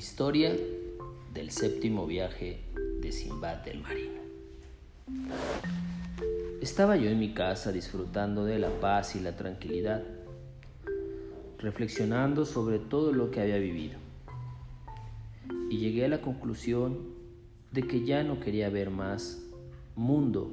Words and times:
Historia 0.00 0.56
del 1.34 1.50
séptimo 1.50 2.06
viaje 2.06 2.62
de 3.02 3.12
Simbad 3.12 3.58
del 3.58 3.82
Marino. 3.82 4.22
Estaba 6.62 6.96
yo 6.96 7.10
en 7.10 7.18
mi 7.18 7.34
casa 7.34 7.70
disfrutando 7.70 8.46
de 8.46 8.58
la 8.58 8.70
paz 8.80 9.14
y 9.14 9.20
la 9.20 9.36
tranquilidad, 9.36 10.02
reflexionando 11.58 12.46
sobre 12.46 12.78
todo 12.78 13.12
lo 13.12 13.30
que 13.30 13.42
había 13.42 13.58
vivido. 13.58 13.98
Y 15.68 15.76
llegué 15.76 16.06
a 16.06 16.08
la 16.08 16.22
conclusión 16.22 17.00
de 17.70 17.82
que 17.82 18.02
ya 18.02 18.24
no 18.24 18.40
quería 18.40 18.70
ver 18.70 18.88
más 18.88 19.42
mundo 19.96 20.50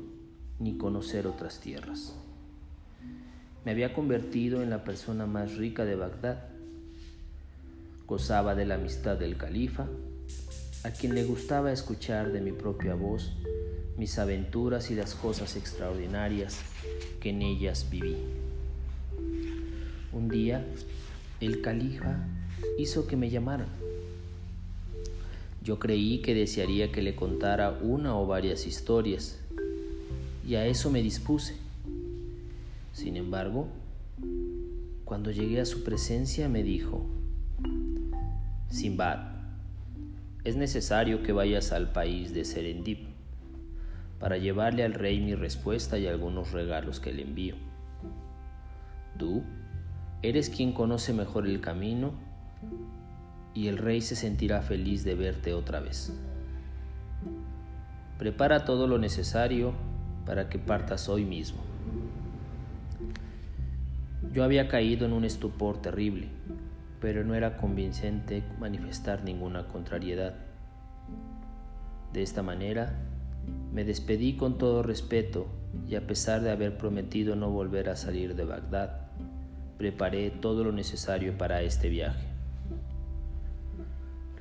ni 0.60 0.78
conocer 0.78 1.26
otras 1.26 1.62
tierras. 1.62 2.18
Me 3.64 3.72
había 3.72 3.94
convertido 3.94 4.62
en 4.62 4.70
la 4.70 4.84
persona 4.84 5.26
más 5.26 5.56
rica 5.56 5.86
de 5.86 5.96
Bagdad 5.96 6.57
Gozaba 8.08 8.56
de 8.56 8.66
la 8.66 8.76
amistad 8.76 9.18
del 9.18 9.36
califa, 9.36 9.86
a 10.86 10.92
quien 10.92 11.14
le 11.14 11.26
gustaba 11.26 11.74
escuchar 11.74 12.32
de 12.32 12.40
mi 12.40 12.54
propia 12.54 12.96
voz 12.96 13.34
mis 13.98 14.18
aventuras 14.18 14.92
y 14.92 14.96
las 14.96 15.14
cosas 15.14 15.58
extraordinarias 15.58 16.62
que 17.20 17.32
en 17.32 17.42
ellas 17.42 17.88
viví. 17.92 18.16
Un 20.14 20.30
día, 20.30 20.66
el 21.42 21.62
califa 21.62 22.26
hizo 22.78 23.08
que 23.08 23.18
me 23.18 23.30
llamaran. 23.30 23.68
Yo 25.62 25.78
creí 25.78 26.22
que 26.22 26.34
desearía 26.34 26.94
que 26.94 27.02
le 27.02 27.14
contara 27.14 27.78
una 27.82 28.18
o 28.18 28.26
varias 28.26 28.68
historias, 28.68 29.40
y 30.48 30.56
a 30.56 30.66
eso 30.66 30.90
me 30.92 31.02
dispuse. 31.02 31.58
Sin 32.94 33.18
embargo, 33.18 33.68
cuando 35.04 35.32
llegué 35.32 35.60
a 35.60 35.66
su 35.66 35.84
presencia 35.84 36.48
me 36.48 36.64
dijo, 36.64 37.06
Simbad, 38.70 39.20
es 40.44 40.58
necesario 40.58 41.24
que 41.24 41.32
vayas 41.32 41.72
al 41.72 41.94
país 41.94 42.34
de 42.34 42.44
Serendip 42.44 43.08
para 44.20 44.38
llevarle 44.38 44.84
al 44.84 44.94
rey 44.94 45.22
mi 45.22 45.36
respuesta 45.36 45.98
y 45.98 46.06
algunos 46.06 46.52
regalos 46.52 47.00
que 47.00 47.14
le 47.14 47.22
envío. 47.22 47.56
Tú 49.18 49.44
eres 50.22 50.50
quien 50.50 50.74
conoce 50.74 51.14
mejor 51.14 51.48
el 51.48 51.62
camino 51.62 52.12
y 53.54 53.68
el 53.68 53.78
rey 53.78 54.02
se 54.02 54.18
sentirá 54.18 54.62
feliz 54.62 55.06
de 55.06 55.16
verte 55.16 55.54
otra 55.54 55.80
vez. 55.80 56.14
Prepara 58.20 58.66
todo 58.66 58.86
lo 58.86 58.98
necesario 58.98 59.74
para 60.26 60.50
que 60.50 60.60
partas 60.60 61.08
hoy 61.08 61.24
mismo. 61.24 61.62
Yo 64.34 64.44
había 64.44 64.68
caído 64.68 65.06
en 65.06 65.14
un 65.14 65.24
estupor 65.24 65.82
terrible 65.82 66.28
pero 67.00 67.24
no 67.24 67.36
era 67.36 67.58
convincente 67.58 68.44
manifestar 68.60 69.24
ninguna 69.24 69.68
contrariedad. 69.68 70.36
De 72.14 72.24
esta 72.24 72.42
manera, 72.42 72.96
me 73.72 73.84
despedí 73.84 74.36
con 74.36 74.58
todo 74.58 74.82
respeto 74.82 75.48
y 75.88 75.96
a 75.96 76.08
pesar 76.08 76.42
de 76.42 76.52
haber 76.52 76.78
prometido 76.78 77.36
no 77.36 77.50
volver 77.52 77.90
a 77.90 77.96
salir 77.96 78.36
de 78.36 78.46
Bagdad, 78.46 79.02
preparé 79.78 80.32
todo 80.32 80.64
lo 80.64 80.72
necesario 80.72 81.38
para 81.38 81.62
este 81.62 81.90
viaje. 81.90 82.26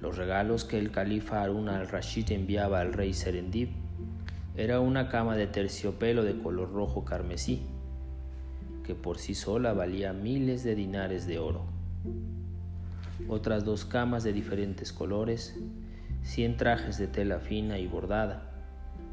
Los 0.01 0.17
regalos 0.17 0.65
que 0.65 0.79
el 0.79 0.91
califa 0.91 1.43
Harun 1.43 1.69
al-Rashid 1.69 2.31
enviaba 2.33 2.81
al 2.81 2.93
rey 2.93 3.13
Serendib 3.13 3.71
era 4.57 4.81
una 4.81 5.09
cama 5.09 5.37
de 5.37 5.47
terciopelo 5.47 6.25
de 6.25 6.39
color 6.39 6.73
rojo 6.73 7.05
carmesí, 7.05 7.63
que 8.85 8.95
por 8.95 9.19
sí 9.19 9.35
sola 9.35 9.75
valía 9.75 10.13
miles 10.13 10.65
de 10.65 10.75
dinares 10.75 11.27
de 11.27 11.39
oro 11.39 11.77
otras 13.29 13.65
dos 13.65 13.85
camas 13.85 14.25
de 14.25 14.33
diferentes 14.33 14.93
colores, 14.93 15.59
cien 16.23 16.57
trajes 16.57 16.99
de 16.99 17.07
tela 17.07 17.39
fina 17.39 17.79
y 17.79 17.87
bordada, 17.87 18.51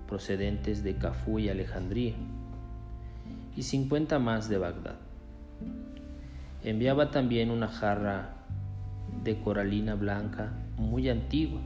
procedentes 0.07 0.83
de 0.83 0.95
Cafú 0.95 1.39
y 1.39 1.49
Alejandría, 1.49 2.15
y 3.55 3.63
cincuenta 3.63 4.19
más 4.19 4.49
de 4.49 4.57
Bagdad. 4.57 4.95
Enviaba 6.63 7.11
también 7.11 7.51
una 7.51 7.67
jarra 7.67 8.35
de 9.23 9.39
coralina 9.39 9.95
blanca 9.95 10.51
muy 10.77 11.09
antigua, 11.09 11.61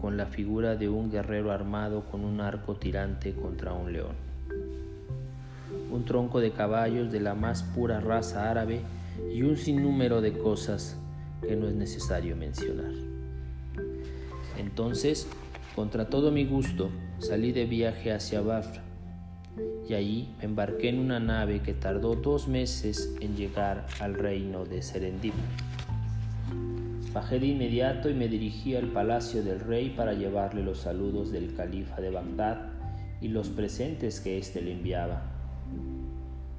con 0.00 0.16
la 0.16 0.26
figura 0.26 0.76
de 0.76 0.88
un 0.88 1.10
guerrero 1.10 1.52
armado 1.52 2.04
con 2.10 2.24
un 2.24 2.40
arco 2.40 2.76
tirante 2.76 3.34
contra 3.34 3.72
un 3.72 3.92
león. 3.92 4.16
Un 5.90 6.04
tronco 6.04 6.40
de 6.40 6.52
caballos 6.52 7.12
de 7.12 7.20
la 7.20 7.34
más 7.34 7.62
pura 7.62 8.00
raza 8.00 8.50
árabe 8.50 8.80
y 9.32 9.42
un 9.42 9.56
sinnúmero 9.56 10.20
de 10.20 10.32
cosas 10.32 10.98
que 11.46 11.56
no 11.56 11.68
es 11.68 11.74
necesario 11.74 12.36
mencionar. 12.36 12.92
Entonces, 14.58 15.26
contra 15.74 16.08
todo 16.08 16.30
mi 16.30 16.44
gusto, 16.44 16.90
salí 17.18 17.52
de 17.52 17.66
viaje 17.66 18.12
hacia 18.12 18.40
Bafra 18.40 18.82
y 19.88 19.94
allí 19.94 20.28
me 20.38 20.44
embarqué 20.44 20.88
en 20.88 20.98
una 20.98 21.20
nave 21.20 21.60
que 21.60 21.74
tardó 21.74 22.14
dos 22.14 22.48
meses 22.48 23.14
en 23.20 23.36
llegar 23.36 23.86
al 24.00 24.14
reino 24.14 24.64
de 24.64 24.82
Serendip. 24.82 25.34
Bajé 27.12 27.38
de 27.38 27.48
inmediato 27.48 28.08
y 28.08 28.14
me 28.14 28.28
dirigí 28.28 28.74
al 28.74 28.88
palacio 28.88 29.42
del 29.42 29.60
rey 29.60 29.90
para 29.90 30.14
llevarle 30.14 30.62
los 30.62 30.78
saludos 30.78 31.30
del 31.30 31.54
califa 31.54 32.00
de 32.00 32.10
Bagdad 32.10 32.70
y 33.20 33.28
los 33.28 33.48
presentes 33.50 34.20
que 34.20 34.38
éste 34.38 34.62
le 34.62 34.72
enviaba. 34.72 35.30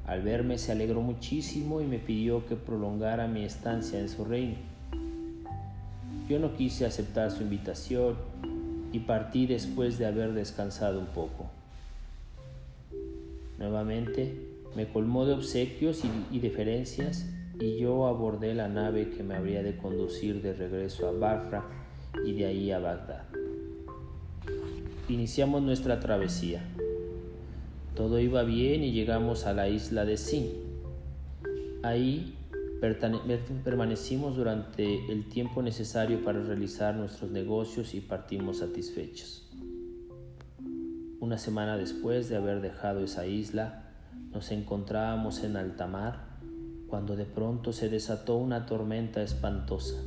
Al 0.06 0.22
verme 0.22 0.58
se 0.58 0.72
alegró 0.72 1.02
muchísimo 1.02 1.82
y 1.82 1.86
me 1.86 1.98
pidió 1.98 2.46
que 2.46 2.56
prolongara 2.56 3.28
mi 3.28 3.46
estancia 3.46 4.00
en 4.00 4.10
su 4.10 4.26
reino. 4.26 4.73
Yo 6.28 6.40
no 6.40 6.56
quise 6.56 6.86
aceptar 6.86 7.32
su 7.32 7.44
invitación 7.44 8.16
y 8.94 9.00
partí 9.00 9.46
después 9.46 9.98
de 9.98 10.06
haber 10.06 10.34
descansado 10.34 11.00
un 11.00 11.08
poco. 11.08 11.50
Nuevamente 13.58 14.54
me 14.76 14.88
colmó 14.88 15.26
de 15.26 15.34
obsequios 15.34 16.02
y, 16.32 16.40
deferencias 16.40 17.28
y 17.60 17.78
yo 17.78 18.08
abordé 18.08 18.54
la 18.54 18.68
nave 18.68 19.10
que 19.10 19.24
me 19.24 19.36
habría 19.36 19.64
de 19.64 19.78
conducir 19.78 20.42
de 20.42 20.54
regreso 20.54 21.08
a 21.08 21.12
Bafra 21.12 21.64
y 22.26 22.34
de 22.34 22.46
ahí 22.46 22.72
a 22.72 22.80
Bagdad. 22.80 23.24
Iniciamos 25.10 25.62
nuestra 25.62 26.00
travesía. 26.00 26.62
Todo 27.96 28.20
iba 28.20 28.44
bien 28.44 28.84
y 28.84 28.92
llegamos 28.92 29.46
a 29.46 29.54
la 29.54 29.70
isla 29.70 30.06
de 30.06 30.18
Sin. 30.18 30.50
Ahí 31.84 32.36
Permanecimos 33.64 34.36
durante 34.36 35.10
el 35.10 35.30
tiempo 35.30 35.62
necesario 35.62 36.22
para 36.22 36.44
realizar 36.44 36.96
nuestros 36.96 37.32
negocios 37.32 37.94
y 37.94 38.02
partimos 38.02 38.58
satisfechos. 38.58 39.50
Una 41.22 41.38
semana 41.38 41.78
después 41.78 42.28
de 42.28 42.36
haber 42.36 42.60
dejado 42.60 43.02
esa 43.06 43.26
isla, 43.26 43.86
nos 44.34 44.52
encontrábamos 44.52 45.46
en 45.46 45.56
alta 45.56 45.88
mar 45.88 46.26
cuando 46.90 47.16
de 47.16 47.24
pronto 47.24 47.72
se 47.72 47.88
desató 47.88 48.36
una 48.36 48.66
tormenta 48.66 49.24
espantosa. 49.24 50.04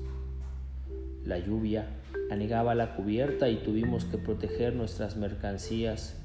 La 1.25 1.39
lluvia 1.39 1.89
anegaba 2.31 2.75
la 2.75 2.95
cubierta 2.95 3.49
y 3.49 3.57
tuvimos 3.57 4.05
que 4.05 4.19
proteger 4.19 4.77
nuestras 4.77 5.17
mercancías 5.17 6.21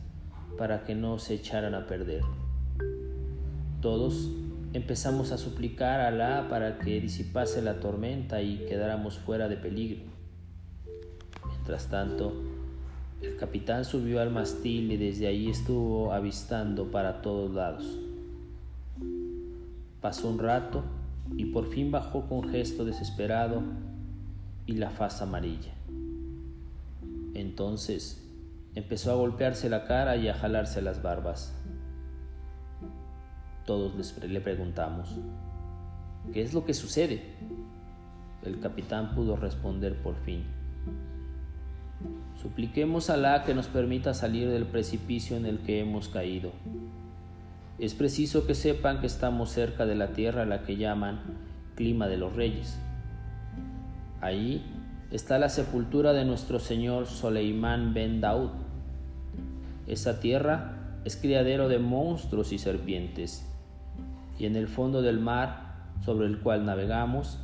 para 0.58 0.84
que 0.84 0.96
no 0.96 1.18
se 1.18 1.36
echaran 1.36 1.76
a 1.76 1.88
perder. 1.88 2.24
Todos 3.80 4.30
empezamos 4.74 5.32
a 5.32 5.38
suplicar 5.38 6.00
a 6.00 6.08
Alá 6.08 6.48
para 6.50 6.80
que 6.80 7.02
disipase 7.02 7.62
la 7.62 7.80
tormenta 7.80 8.42
y 8.42 8.66
quedáramos 8.66 9.18
fuera 9.18 9.48
de 9.48 9.58
peligro. 9.58 10.04
Mientras 11.48 11.88
tanto, 11.88 12.34
el 13.22 13.38
capitán 13.38 13.86
subió 13.86 14.22
al 14.22 14.32
mastil 14.32 14.92
y 14.92 14.98
desde 14.98 15.28
allí 15.28 15.50
estuvo 15.50 16.14
avistando 16.14 16.90
para 16.90 17.22
todos 17.22 17.54
lados. 17.54 18.00
Pasó 20.00 20.30
un 20.30 20.40
rato 20.40 20.84
y 21.38 21.46
por 21.46 21.68
fin 21.68 21.92
bajó 21.92 22.28
con 22.28 22.50
gesto 22.50 22.86
desesperado 22.86 23.62
y 24.66 24.74
la 24.74 24.90
faz 24.90 25.22
amarilla. 25.22 25.74
Entonces 27.34 28.26
empezó 28.74 29.12
a 29.12 29.16
golpearse 29.16 29.70
la 29.70 29.86
cara 29.86 30.16
y 30.16 30.28
a 30.28 30.34
jalarse 30.34 30.82
las 30.82 31.02
barbas. 31.04 31.54
Todos 33.72 34.18
le 34.22 34.42
preguntamos, 34.42 35.16
¿qué 36.34 36.42
es 36.42 36.54
lo 36.54 36.66
que 36.66 36.74
sucede? 36.74 37.24
El 38.44 38.60
capitán 38.60 39.16
pudo 39.16 39.38
responder 39.38 39.96
por 39.96 40.18
fin. 40.26 40.44
Supliquemos 42.42 43.10
a 43.10 43.14
Alá 43.14 43.46
que 43.46 43.54
nos 43.54 43.68
permita 43.68 44.14
salir 44.14 44.50
del 44.50 44.66
precipicio 44.66 45.38
en 45.38 45.46
el 45.46 45.60
que 45.60 45.80
hemos 45.80 46.10
caído. 46.10 46.52
Es 47.80 47.94
preciso 47.94 48.46
que 48.46 48.56
sepan 48.56 49.00
que 49.00 49.08
estamos 49.08 49.52
cerca 49.52 49.86
de 49.86 49.96
la 49.96 50.12
tierra 50.12 50.42
a 50.42 50.46
la 50.46 50.64
que 50.64 50.76
llaman 50.76 51.22
clima 51.76 52.10
de 52.10 52.18
los 52.18 52.36
reyes. 52.36 52.78
Ahí 54.20 54.66
está 55.12 55.40
la 55.40 55.48
sepultura 55.48 56.12
de 56.12 56.26
nuestro 56.26 56.60
señor 56.60 57.06
Soleimán 57.06 57.94
ben 57.94 58.20
Daud. 58.20 58.50
Esa 59.88 60.20
tierra 60.20 61.00
es 61.06 61.16
criadero 61.16 61.70
de 61.70 61.80
monstruos 61.80 62.52
y 62.52 62.58
serpientes 62.58 63.48
y 64.38 64.46
en 64.46 64.56
el 64.56 64.68
fondo 64.68 65.02
del 65.02 65.20
mar 65.20 65.72
sobre 66.04 66.28
el 66.28 66.40
cual 66.40 66.66
navegamos 66.66 67.40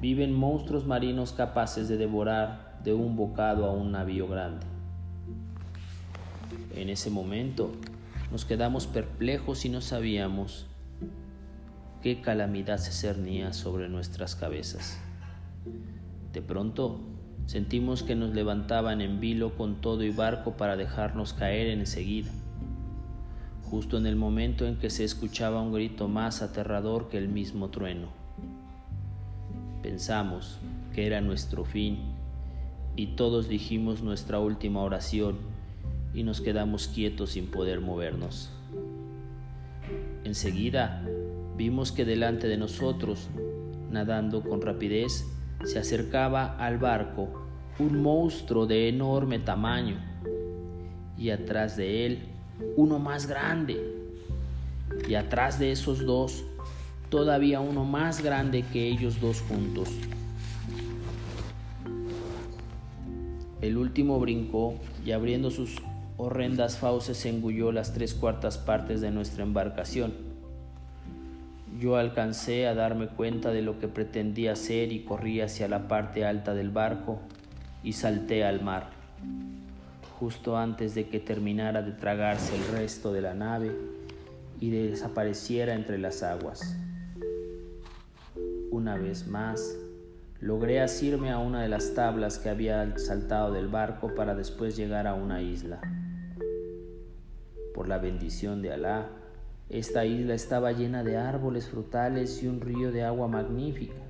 viven 0.00 0.32
monstruos 0.32 0.86
marinos 0.86 1.32
capaces 1.32 1.88
de 1.88 1.96
devorar 1.96 2.80
de 2.82 2.94
un 2.94 3.16
bocado 3.16 3.66
a 3.66 3.72
un 3.72 3.92
navío 3.92 4.26
grande. 4.26 4.66
En 6.74 6.88
ese 6.88 7.10
momento 7.10 7.72
nos 8.30 8.44
quedamos 8.44 8.86
perplejos 8.86 9.64
y 9.64 9.68
no 9.68 9.80
sabíamos 9.80 10.66
qué 12.02 12.20
calamidad 12.22 12.78
se 12.78 12.92
cernía 12.92 13.52
sobre 13.52 13.88
nuestras 13.88 14.34
cabezas. 14.34 14.98
De 16.32 16.40
pronto 16.40 17.00
sentimos 17.46 18.02
que 18.02 18.14
nos 18.14 18.34
levantaban 18.34 19.00
en 19.00 19.20
vilo 19.20 19.56
con 19.56 19.80
todo 19.80 20.02
y 20.04 20.10
barco 20.10 20.56
para 20.56 20.76
dejarnos 20.76 21.34
caer 21.34 21.66
enseguida, 21.66 22.30
justo 23.70 23.96
en 23.96 24.06
el 24.06 24.16
momento 24.16 24.66
en 24.66 24.76
que 24.76 24.90
se 24.90 25.04
escuchaba 25.04 25.62
un 25.62 25.72
grito 25.72 26.08
más 26.08 26.42
aterrador 26.42 27.08
que 27.08 27.18
el 27.18 27.28
mismo 27.28 27.68
trueno. 27.68 28.08
Pensamos 29.80 30.58
que 30.92 31.06
era 31.06 31.20
nuestro 31.20 31.64
fin 31.64 32.00
y 32.96 33.14
todos 33.14 33.48
dijimos 33.48 34.02
nuestra 34.02 34.40
última 34.40 34.82
oración 34.82 35.38
y 36.12 36.24
nos 36.24 36.40
quedamos 36.40 36.88
quietos 36.88 37.30
sin 37.30 37.46
poder 37.46 37.80
movernos. 37.80 38.50
Enseguida 40.24 41.06
vimos 41.56 41.92
que 41.92 42.04
delante 42.04 42.48
de 42.48 42.56
nosotros, 42.56 43.28
nadando 43.88 44.42
con 44.42 44.62
rapidez, 44.62 45.24
se 45.64 45.78
acercaba 45.78 46.56
al 46.56 46.78
barco 46.78 47.46
un 47.78 48.02
monstruo 48.02 48.66
de 48.66 48.88
enorme 48.88 49.38
tamaño 49.38 49.96
y 51.16 51.30
atrás 51.30 51.76
de 51.76 52.06
él 52.06 52.29
uno 52.76 52.98
más 52.98 53.26
grande 53.26 53.80
y 55.08 55.14
atrás 55.14 55.58
de 55.58 55.72
esos 55.72 56.04
dos 56.04 56.44
todavía 57.08 57.60
uno 57.60 57.84
más 57.84 58.22
grande 58.22 58.64
que 58.72 58.86
ellos 58.86 59.20
dos 59.20 59.40
juntos. 59.42 59.88
El 63.60 63.76
último 63.76 64.18
brincó 64.18 64.74
y 65.04 65.12
abriendo 65.12 65.50
sus 65.50 65.76
horrendas 66.16 66.78
fauces 66.78 67.26
engulló 67.26 67.72
las 67.72 67.92
tres 67.92 68.14
cuartas 68.14 68.56
partes 68.56 69.00
de 69.00 69.10
nuestra 69.10 69.42
embarcación. 69.42 70.14
Yo 71.78 71.96
alcancé 71.96 72.66
a 72.66 72.74
darme 72.74 73.08
cuenta 73.08 73.50
de 73.52 73.62
lo 73.62 73.78
que 73.78 73.88
pretendía 73.88 74.52
hacer 74.52 74.92
y 74.92 75.04
corrí 75.04 75.40
hacia 75.40 75.68
la 75.68 75.88
parte 75.88 76.24
alta 76.24 76.54
del 76.54 76.70
barco 76.70 77.20
y 77.82 77.94
salté 77.94 78.44
al 78.44 78.62
mar. 78.62 78.90
Justo 80.20 80.58
antes 80.58 80.94
de 80.94 81.08
que 81.08 81.18
terminara 81.18 81.80
de 81.80 81.92
tragarse 81.92 82.54
el 82.54 82.66
resto 82.76 83.10
de 83.10 83.22
la 83.22 83.32
nave 83.32 83.74
y 84.60 84.68
desapareciera 84.68 85.72
entre 85.72 85.96
las 85.96 86.22
aguas. 86.22 86.76
Una 88.70 88.98
vez 88.98 89.26
más, 89.26 89.78
logré 90.38 90.82
asirme 90.82 91.30
a 91.30 91.38
una 91.38 91.62
de 91.62 91.70
las 91.70 91.94
tablas 91.94 92.38
que 92.38 92.50
había 92.50 92.98
saltado 92.98 93.50
del 93.50 93.68
barco 93.68 94.14
para 94.14 94.34
después 94.34 94.76
llegar 94.76 95.06
a 95.06 95.14
una 95.14 95.40
isla. 95.40 95.80
Por 97.72 97.88
la 97.88 97.96
bendición 97.96 98.60
de 98.60 98.74
Alá, 98.74 99.08
esta 99.70 100.04
isla 100.04 100.34
estaba 100.34 100.72
llena 100.72 101.02
de 101.02 101.16
árboles 101.16 101.70
frutales 101.70 102.42
y 102.42 102.46
un 102.46 102.60
río 102.60 102.92
de 102.92 103.04
agua 103.04 103.26
magnífica. 103.26 104.02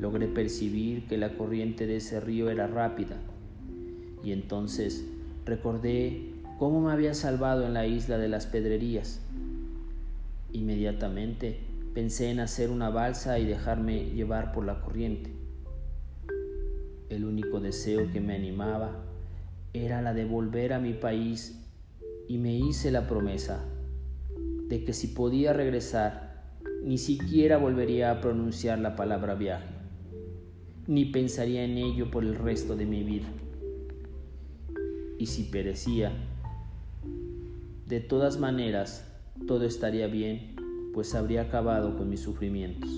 Logré 0.00 0.26
percibir 0.26 1.06
que 1.06 1.18
la 1.18 1.36
corriente 1.36 1.86
de 1.86 1.98
ese 1.98 2.18
río 2.18 2.50
era 2.50 2.66
rápida 2.66 3.16
y 4.26 4.32
entonces 4.32 5.04
recordé 5.44 6.32
cómo 6.58 6.80
me 6.80 6.92
había 6.92 7.14
salvado 7.14 7.64
en 7.64 7.74
la 7.74 7.86
isla 7.86 8.18
de 8.18 8.26
las 8.26 8.44
pedrerías. 8.46 9.20
Inmediatamente 10.52 11.60
pensé 11.94 12.32
en 12.32 12.40
hacer 12.40 12.70
una 12.70 12.90
balsa 12.90 13.38
y 13.38 13.46
dejarme 13.46 14.06
llevar 14.06 14.50
por 14.50 14.66
la 14.66 14.80
corriente. 14.80 15.30
El 17.08 17.24
único 17.24 17.60
deseo 17.60 18.10
que 18.10 18.20
me 18.20 18.34
animaba 18.34 19.04
era 19.72 20.02
la 20.02 20.12
de 20.12 20.24
volver 20.24 20.72
a 20.72 20.80
mi 20.80 20.92
país 20.92 21.64
y 22.26 22.38
me 22.38 22.56
hice 22.56 22.90
la 22.90 23.06
promesa 23.06 23.64
de 24.66 24.82
que 24.82 24.92
si 24.92 25.06
podía 25.06 25.52
regresar, 25.52 26.42
ni 26.82 26.98
siquiera 26.98 27.58
volvería 27.58 28.10
a 28.10 28.20
pronunciar 28.20 28.80
la 28.80 28.96
palabra 28.96 29.36
viaje, 29.36 29.72
ni 30.88 31.04
pensaría 31.04 31.62
en 31.62 31.78
ello 31.78 32.10
por 32.10 32.24
el 32.24 32.34
resto 32.34 32.74
de 32.74 32.86
mi 32.86 33.04
vida. 33.04 33.28
Y 35.18 35.26
si 35.26 35.44
perecía, 35.44 36.12
de 37.86 38.00
todas 38.00 38.38
maneras, 38.38 39.06
todo 39.46 39.64
estaría 39.64 40.06
bien, 40.06 40.56
pues 40.92 41.14
habría 41.14 41.42
acabado 41.42 41.96
con 41.96 42.08
mis 42.08 42.20
sufrimientos. 42.20 42.90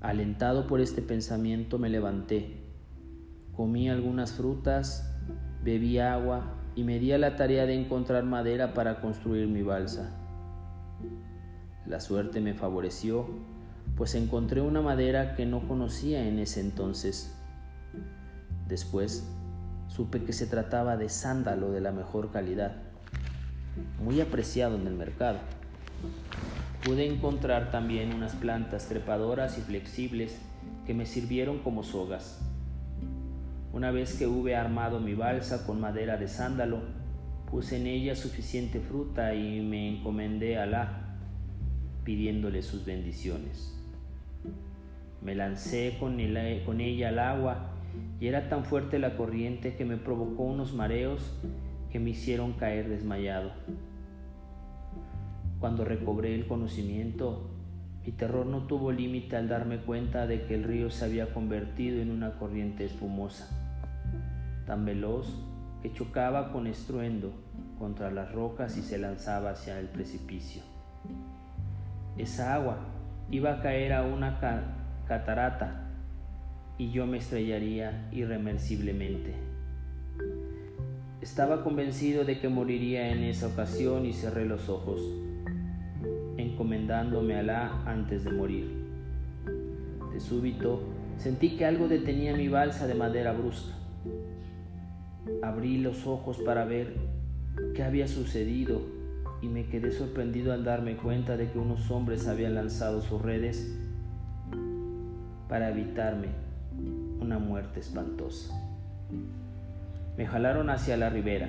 Alentado 0.00 0.66
por 0.66 0.80
este 0.80 1.02
pensamiento 1.02 1.78
me 1.78 1.88
levanté, 1.88 2.56
comí 3.52 3.88
algunas 3.88 4.32
frutas 4.32 5.08
Bebí 5.64 6.00
agua 6.00 6.56
y 6.74 6.82
me 6.82 6.98
di 6.98 7.12
a 7.12 7.18
la 7.18 7.36
tarea 7.36 7.66
de 7.66 7.74
encontrar 7.74 8.24
madera 8.24 8.74
para 8.74 9.00
construir 9.00 9.46
mi 9.46 9.62
balsa. 9.62 10.10
La 11.86 12.00
suerte 12.00 12.40
me 12.40 12.54
favoreció, 12.54 13.28
pues 13.96 14.16
encontré 14.16 14.60
una 14.60 14.80
madera 14.80 15.36
que 15.36 15.46
no 15.46 15.68
conocía 15.68 16.26
en 16.26 16.40
ese 16.40 16.60
entonces. 16.60 17.32
Después 18.66 19.24
supe 19.94 20.24
que 20.24 20.32
se 20.32 20.46
trataba 20.46 20.96
de 20.96 21.10
sándalo 21.10 21.70
de 21.70 21.82
la 21.82 21.92
mejor 21.92 22.30
calidad, 22.30 22.76
muy 24.02 24.22
apreciado 24.22 24.76
en 24.76 24.86
el 24.86 24.94
mercado. 24.94 25.38
Pude 26.82 27.06
encontrar 27.06 27.70
también 27.70 28.14
unas 28.14 28.34
plantas 28.34 28.86
trepadoras 28.88 29.58
y 29.58 29.60
flexibles 29.60 30.40
que 30.86 30.94
me 30.94 31.04
sirvieron 31.04 31.58
como 31.58 31.82
sogas. 31.82 32.40
Una 33.72 33.90
vez 33.90 34.14
que 34.14 34.26
hube 34.26 34.56
armado 34.56 34.98
mi 34.98 35.14
balsa 35.14 35.66
con 35.66 35.80
madera 35.80 36.16
de 36.16 36.28
sándalo, 36.28 36.80
puse 37.50 37.76
en 37.76 37.86
ella 37.86 38.16
suficiente 38.16 38.80
fruta 38.80 39.34
y 39.34 39.60
me 39.60 39.96
encomendé 39.96 40.58
a 40.58 40.62
Alá, 40.62 41.18
pidiéndole 42.02 42.62
sus 42.62 42.86
bendiciones. 42.86 43.78
Me 45.20 45.34
lancé 45.34 45.96
con, 46.00 46.16
con 46.64 46.80
ella 46.80 47.10
al 47.10 47.18
agua 47.18 47.71
y 48.20 48.26
era 48.26 48.48
tan 48.48 48.64
fuerte 48.64 48.98
la 48.98 49.16
corriente 49.16 49.74
que 49.76 49.84
me 49.84 49.96
provocó 49.96 50.44
unos 50.44 50.72
mareos 50.72 51.32
que 51.90 51.98
me 51.98 52.10
hicieron 52.10 52.54
caer 52.54 52.88
desmayado. 52.88 53.52
Cuando 55.58 55.84
recobré 55.84 56.34
el 56.34 56.46
conocimiento, 56.46 57.50
mi 58.04 58.12
terror 58.12 58.46
no 58.46 58.66
tuvo 58.66 58.90
límite 58.90 59.36
al 59.36 59.48
darme 59.48 59.78
cuenta 59.78 60.26
de 60.26 60.44
que 60.46 60.54
el 60.54 60.64
río 60.64 60.90
se 60.90 61.04
había 61.04 61.32
convertido 61.32 62.00
en 62.00 62.10
una 62.10 62.38
corriente 62.38 62.84
espumosa 62.84 63.62
tan 64.66 64.84
veloz 64.84 65.26
que 65.82 65.92
chocaba 65.92 66.52
con 66.52 66.66
estruendo 66.66 67.32
contra 67.78 68.10
las 68.10 68.32
rocas 68.32 68.76
y 68.76 68.82
se 68.82 68.98
lanzaba 68.98 69.50
hacia 69.50 69.78
el 69.78 69.88
precipicio. 69.88 70.62
Esa 72.16 72.54
agua 72.54 72.78
iba 73.30 73.54
a 73.54 73.60
caer 73.62 73.92
a 73.92 74.02
una 74.02 74.38
catarata 75.06 75.81
y 76.82 76.90
yo 76.90 77.06
me 77.06 77.18
estrellaría 77.18 78.08
irremersiblemente. 78.10 79.34
Estaba 81.20 81.62
convencido 81.62 82.24
de 82.24 82.40
que 82.40 82.48
moriría 82.48 83.12
en 83.12 83.22
esa 83.22 83.46
ocasión 83.46 84.04
y 84.04 84.12
cerré 84.12 84.46
los 84.46 84.68
ojos, 84.68 85.00
encomendándome 86.36 87.36
a 87.36 87.38
Alá 87.38 87.82
antes 87.86 88.24
de 88.24 88.32
morir. 88.32 88.68
De 90.12 90.18
súbito 90.18 90.82
sentí 91.18 91.56
que 91.56 91.66
algo 91.66 91.86
detenía 91.86 92.36
mi 92.36 92.48
balsa 92.48 92.88
de 92.88 92.94
madera 92.94 93.32
brusca. 93.32 93.76
Abrí 95.40 95.78
los 95.78 96.04
ojos 96.08 96.38
para 96.38 96.64
ver 96.64 96.96
qué 97.76 97.84
había 97.84 98.08
sucedido 98.08 98.82
y 99.40 99.46
me 99.46 99.66
quedé 99.66 99.92
sorprendido 99.92 100.52
al 100.52 100.64
darme 100.64 100.96
cuenta 100.96 101.36
de 101.36 101.48
que 101.48 101.60
unos 101.60 101.92
hombres 101.92 102.26
habían 102.26 102.56
lanzado 102.56 103.02
sus 103.02 103.22
redes 103.22 103.72
para 105.48 105.70
evitarme 105.70 106.51
una 107.22 107.38
muerte 107.38 107.80
espantosa. 107.80 108.54
Me 110.16 110.26
jalaron 110.26 110.68
hacia 110.68 110.96
la 110.96 111.08
ribera. 111.08 111.48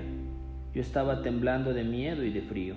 Yo 0.74 0.82
estaba 0.82 1.22
temblando 1.22 1.74
de 1.74 1.84
miedo 1.84 2.24
y 2.24 2.32
de 2.32 2.42
frío. 2.42 2.76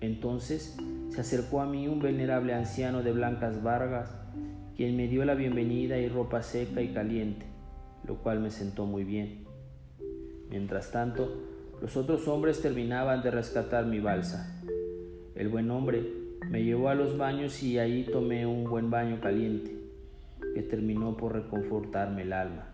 Entonces 0.00 0.76
se 1.08 1.20
acercó 1.20 1.60
a 1.60 1.66
mí 1.66 1.88
un 1.88 2.00
venerable 2.00 2.54
anciano 2.54 3.02
de 3.02 3.12
blancas 3.12 3.62
barbas, 3.62 4.14
quien 4.76 4.96
me 4.96 5.08
dio 5.08 5.24
la 5.24 5.34
bienvenida 5.34 5.98
y 5.98 6.08
ropa 6.08 6.42
seca 6.42 6.82
y 6.82 6.92
caliente, 6.92 7.46
lo 8.06 8.16
cual 8.16 8.40
me 8.40 8.50
sentó 8.50 8.84
muy 8.84 9.04
bien. 9.04 9.44
Mientras 10.50 10.90
tanto, 10.90 11.32
los 11.80 11.96
otros 11.96 12.28
hombres 12.28 12.60
terminaban 12.60 13.22
de 13.22 13.30
rescatar 13.30 13.86
mi 13.86 14.00
balsa. 14.00 14.60
El 15.34 15.48
buen 15.48 15.70
hombre 15.70 16.22
me 16.50 16.62
llevó 16.62 16.88
a 16.88 16.94
los 16.94 17.16
baños 17.16 17.62
y 17.62 17.78
ahí 17.78 18.04
tomé 18.04 18.46
un 18.46 18.64
buen 18.64 18.90
baño 18.90 19.20
caliente, 19.20 19.76
que 20.54 20.62
terminó 20.62 21.16
por 21.16 21.32
reconfortarme 21.34 22.22
el 22.22 22.32
alma. 22.32 22.70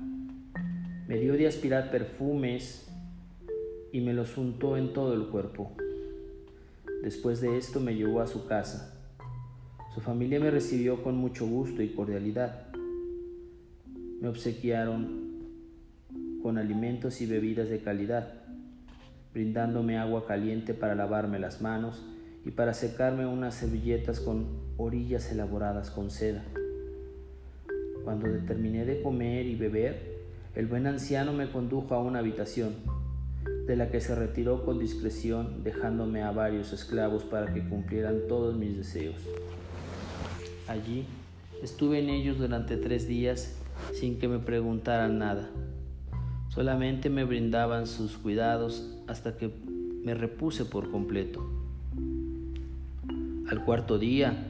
Me 1.07 1.19
dio 1.19 1.35
de 1.35 1.47
aspirar 1.47 1.91
perfumes 1.91 2.89
y 3.93 4.01
me 4.01 4.13
los 4.13 4.37
untó 4.37 4.77
en 4.77 4.93
todo 4.93 5.15
el 5.15 5.29
cuerpo. 5.29 5.73
Después 7.03 7.41
de 7.41 7.57
esto 7.57 7.81
me 7.81 7.95
llevó 7.95 8.21
a 8.21 8.27
su 8.27 8.47
casa. 8.47 8.95
Su 9.95 10.01
familia 10.01 10.41
me 10.41 10.51
recibió 10.51 11.03
con 11.03 11.17
mucho 11.17 11.47
gusto 11.47 11.83
y 11.83 11.89
cordialidad. 11.91 12.67
Me 14.21 14.29
obsequiaron 14.29 15.29
con 16.43 16.59
alimentos 16.59 17.21
y 17.21 17.27
bebidas 17.27 17.69
de 17.69 17.81
calidad, 17.81 18.35
brindándome 19.33 19.99
agua 19.99 20.27
caliente 20.27 20.75
para 20.75 20.95
lavarme 20.95 21.39
las 21.39 21.63
manos 21.63 22.05
y 22.45 22.51
para 22.51 22.75
secarme 22.75 23.27
unas 23.27 23.55
servilletas 23.55 24.21
con 24.21 24.47
orillas 24.77 25.31
elaboradas 25.33 25.91
con 25.91 26.11
seda. 26.11 26.45
Cuando 28.09 28.27
terminé 28.47 28.87
de 28.87 29.03
comer 29.03 29.45
y 29.45 29.55
beber, 29.55 30.17
el 30.55 30.65
buen 30.65 30.87
anciano 30.87 31.35
me 31.35 31.51
condujo 31.51 31.95
a 31.95 32.01
una 32.01 32.21
habitación, 32.21 32.77
de 33.67 33.77
la 33.77 33.91
que 33.91 34.01
se 34.01 34.15
retiró 34.15 34.65
con 34.65 34.79
discreción, 34.79 35.63
dejándome 35.63 36.23
a 36.23 36.31
varios 36.31 36.73
esclavos 36.73 37.25
para 37.25 37.53
que 37.53 37.69
cumplieran 37.69 38.21
todos 38.27 38.57
mis 38.57 38.79
deseos. 38.79 39.17
Allí 40.69 41.05
estuve 41.63 41.99
en 41.99 42.09
ellos 42.09 42.39
durante 42.39 42.79
tres 42.79 43.07
días 43.07 43.59
sin 43.93 44.19
que 44.19 44.27
me 44.27 44.39
preguntaran 44.39 45.19
nada. 45.19 45.51
Solamente 46.49 47.11
me 47.11 47.25
brindaban 47.25 47.87
sus 47.87 48.17
cuidados 48.17 48.89
hasta 49.07 49.37
que 49.37 49.53
me 50.03 50.15
repuse 50.15 50.65
por 50.65 50.91
completo. 50.91 51.47
Al 53.51 53.63
cuarto 53.67 53.99
día, 53.99 54.47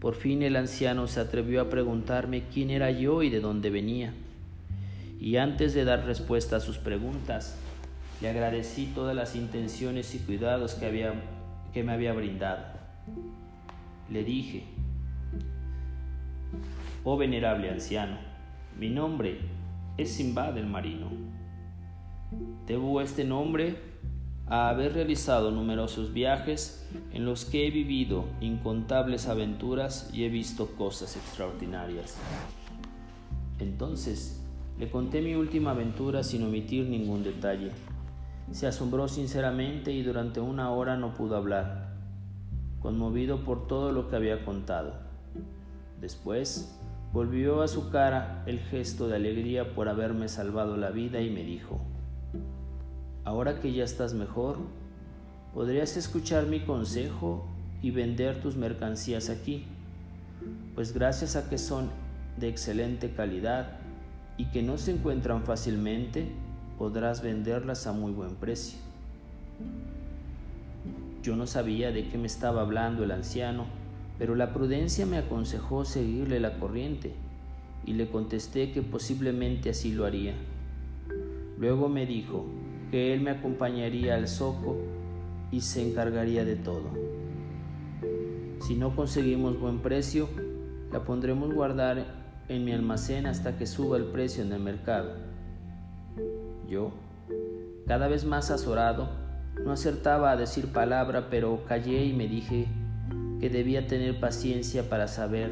por 0.00 0.14
fin 0.14 0.42
el 0.42 0.56
anciano 0.56 1.06
se 1.06 1.20
atrevió 1.20 1.60
a 1.60 1.70
preguntarme 1.70 2.44
quién 2.52 2.70
era 2.70 2.90
yo 2.90 3.22
y 3.22 3.30
de 3.30 3.40
dónde 3.40 3.70
venía. 3.70 4.14
Y 5.20 5.36
antes 5.36 5.74
de 5.74 5.84
dar 5.84 6.04
respuesta 6.04 6.56
a 6.56 6.60
sus 6.60 6.78
preguntas, 6.78 7.58
le 8.20 8.28
agradecí 8.28 8.86
todas 8.94 9.16
las 9.16 9.34
intenciones 9.34 10.14
y 10.14 10.18
cuidados 10.20 10.74
que, 10.74 10.86
había, 10.86 11.14
que 11.72 11.82
me 11.82 11.92
había 11.92 12.12
brindado. 12.12 12.64
Le 14.10 14.22
dije, 14.22 14.64
Oh 17.04 17.16
venerable 17.16 17.70
anciano, 17.70 18.18
mi 18.78 18.90
nombre 18.90 19.38
es 19.96 20.12
Simbad 20.12 20.56
el 20.58 20.66
Marino. 20.66 21.10
Debo 22.66 23.00
este 23.00 23.24
nombre 23.24 23.76
a 24.50 24.68
haber 24.68 24.94
realizado 24.94 25.50
numerosos 25.50 26.12
viajes 26.12 26.86
en 27.12 27.24
los 27.24 27.44
que 27.44 27.66
he 27.66 27.70
vivido 27.70 28.24
incontables 28.40 29.28
aventuras 29.28 30.10
y 30.12 30.24
he 30.24 30.28
visto 30.28 30.68
cosas 30.76 31.16
extraordinarias. 31.16 32.16
Entonces 33.58 34.42
le 34.78 34.90
conté 34.90 35.20
mi 35.20 35.34
última 35.34 35.72
aventura 35.72 36.22
sin 36.22 36.44
omitir 36.44 36.86
ningún 36.86 37.24
detalle. 37.24 37.72
Se 38.52 38.66
asombró 38.66 39.08
sinceramente 39.08 39.92
y 39.92 40.02
durante 40.02 40.40
una 40.40 40.70
hora 40.70 40.96
no 40.96 41.14
pudo 41.14 41.36
hablar, 41.36 41.94
conmovido 42.80 43.44
por 43.44 43.66
todo 43.66 43.92
lo 43.92 44.08
que 44.08 44.16
había 44.16 44.44
contado. 44.44 44.94
Después 46.00 46.78
Volvió 47.10 47.62
a 47.62 47.68
su 47.68 47.88
cara 47.88 48.42
el 48.44 48.60
gesto 48.60 49.08
de 49.08 49.16
alegría 49.16 49.74
por 49.74 49.88
haberme 49.88 50.28
salvado 50.28 50.76
la 50.76 50.90
vida 50.90 51.22
y 51.22 51.30
me 51.30 51.42
dijo, 51.42 51.80
ahora 53.28 53.60
que 53.60 53.72
ya 53.72 53.84
estás 53.84 54.14
mejor, 54.14 54.56
podrías 55.52 55.98
escuchar 55.98 56.46
mi 56.46 56.60
consejo 56.60 57.46
y 57.82 57.90
vender 57.90 58.40
tus 58.40 58.56
mercancías 58.56 59.28
aquí, 59.28 59.66
pues 60.74 60.94
gracias 60.94 61.36
a 61.36 61.50
que 61.50 61.58
son 61.58 61.90
de 62.38 62.48
excelente 62.48 63.10
calidad 63.10 63.80
y 64.38 64.46
que 64.46 64.62
no 64.62 64.78
se 64.78 64.92
encuentran 64.92 65.42
fácilmente, 65.42 66.26
podrás 66.78 67.22
venderlas 67.22 67.86
a 67.86 67.92
muy 67.92 68.12
buen 68.12 68.34
precio. 68.34 68.78
Yo 71.22 71.36
no 71.36 71.46
sabía 71.46 71.92
de 71.92 72.08
qué 72.08 72.16
me 72.16 72.28
estaba 72.28 72.62
hablando 72.62 73.04
el 73.04 73.10
anciano, 73.10 73.66
pero 74.18 74.36
la 74.36 74.54
prudencia 74.54 75.04
me 75.04 75.18
aconsejó 75.18 75.84
seguirle 75.84 76.40
la 76.40 76.58
corriente 76.58 77.12
y 77.84 77.92
le 77.92 78.08
contesté 78.08 78.72
que 78.72 78.80
posiblemente 78.80 79.68
así 79.68 79.92
lo 79.92 80.06
haría. 80.06 80.32
Luego 81.58 81.90
me 81.90 82.06
dijo 82.06 82.46
que 82.90 83.12
él 83.12 83.20
me 83.20 83.30
acompañaría 83.30 84.14
al 84.14 84.28
zoco 84.28 84.76
y 85.50 85.60
se 85.60 85.88
encargaría 85.88 86.44
de 86.44 86.56
todo. 86.56 86.90
Si 88.60 88.74
no 88.74 88.94
conseguimos 88.94 89.58
buen 89.58 89.78
precio, 89.80 90.28
la 90.92 91.04
pondremos 91.04 91.54
guardar 91.54 92.04
en 92.48 92.64
mi 92.64 92.72
almacén 92.72 93.26
hasta 93.26 93.56
que 93.56 93.66
suba 93.66 93.96
el 93.96 94.04
precio 94.04 94.42
en 94.42 94.52
el 94.52 94.60
mercado. 94.60 95.12
Yo, 96.68 96.92
cada 97.86 98.08
vez 98.08 98.24
más 98.24 98.50
azorado, 98.50 99.08
no 99.64 99.72
acertaba 99.72 100.30
a 100.30 100.36
decir 100.36 100.72
palabra, 100.72 101.28
pero 101.30 101.64
callé 101.66 102.04
y 102.04 102.12
me 102.12 102.28
dije 102.28 102.66
que 103.40 103.50
debía 103.50 103.86
tener 103.86 104.20
paciencia 104.20 104.88
para 104.88 105.08
saber 105.08 105.50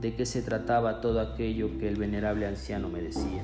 de 0.00 0.14
qué 0.14 0.26
se 0.26 0.42
trataba 0.42 1.00
todo 1.00 1.20
aquello 1.20 1.78
que 1.78 1.88
el 1.88 1.96
venerable 1.96 2.46
anciano 2.46 2.88
me 2.88 3.02
decía. 3.02 3.42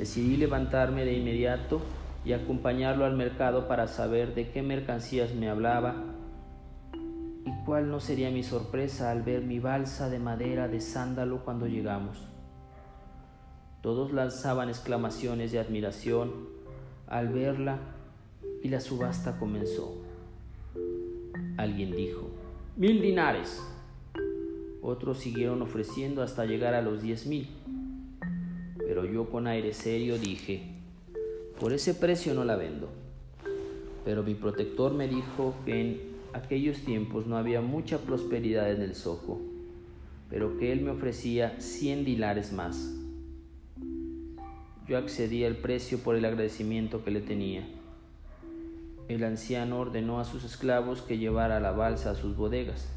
Decidí 0.00 0.38
levantarme 0.38 1.04
de 1.04 1.12
inmediato 1.12 1.82
y 2.24 2.32
acompañarlo 2.32 3.04
al 3.04 3.18
mercado 3.18 3.68
para 3.68 3.86
saber 3.86 4.34
de 4.34 4.50
qué 4.50 4.62
mercancías 4.62 5.34
me 5.34 5.50
hablaba 5.50 5.94
y 7.44 7.50
cuál 7.66 7.90
no 7.90 8.00
sería 8.00 8.30
mi 8.30 8.42
sorpresa 8.42 9.10
al 9.10 9.20
ver 9.20 9.42
mi 9.42 9.58
balsa 9.58 10.08
de 10.08 10.18
madera 10.18 10.68
de 10.68 10.80
sándalo 10.80 11.44
cuando 11.44 11.66
llegamos. 11.66 12.16
Todos 13.82 14.10
lanzaban 14.10 14.70
exclamaciones 14.70 15.52
de 15.52 15.58
admiración 15.58 16.48
al 17.06 17.28
verla 17.28 17.76
y 18.62 18.70
la 18.70 18.80
subasta 18.80 19.38
comenzó. 19.38 20.00
Alguien 21.58 21.94
dijo, 21.94 22.30
mil 22.74 23.02
dinares. 23.02 23.62
Otros 24.80 25.18
siguieron 25.18 25.60
ofreciendo 25.60 26.22
hasta 26.22 26.46
llegar 26.46 26.72
a 26.72 26.80
los 26.80 27.02
diez 27.02 27.26
mil. 27.26 27.50
Pero 28.90 29.04
yo 29.04 29.30
con 29.30 29.46
aire 29.46 29.72
serio 29.72 30.18
dije, 30.18 30.62
por 31.60 31.72
ese 31.72 31.94
precio 31.94 32.34
no 32.34 32.44
la 32.44 32.56
vendo. 32.56 32.88
Pero 34.04 34.24
mi 34.24 34.34
protector 34.34 34.94
me 34.94 35.06
dijo 35.06 35.54
que 35.64 35.80
en 35.80 36.00
aquellos 36.32 36.80
tiempos 36.80 37.28
no 37.28 37.36
había 37.36 37.60
mucha 37.60 37.98
prosperidad 37.98 38.68
en 38.72 38.82
el 38.82 38.96
Soco, 38.96 39.40
pero 40.28 40.58
que 40.58 40.72
él 40.72 40.80
me 40.80 40.90
ofrecía 40.90 41.60
cien 41.60 42.04
dinares 42.04 42.52
más. 42.52 42.92
Yo 44.88 44.98
accedí 44.98 45.44
al 45.44 45.54
precio 45.54 45.98
por 46.00 46.16
el 46.16 46.24
agradecimiento 46.24 47.04
que 47.04 47.12
le 47.12 47.20
tenía 47.20 47.64
el 49.06 49.22
anciano 49.22 49.78
ordenó 49.78 50.18
a 50.18 50.24
sus 50.24 50.42
esclavos 50.42 51.02
que 51.02 51.18
llevara 51.18 51.60
la 51.60 51.70
balsa 51.70 52.10
a 52.10 52.14
sus 52.16 52.36
bodegas. 52.36 52.88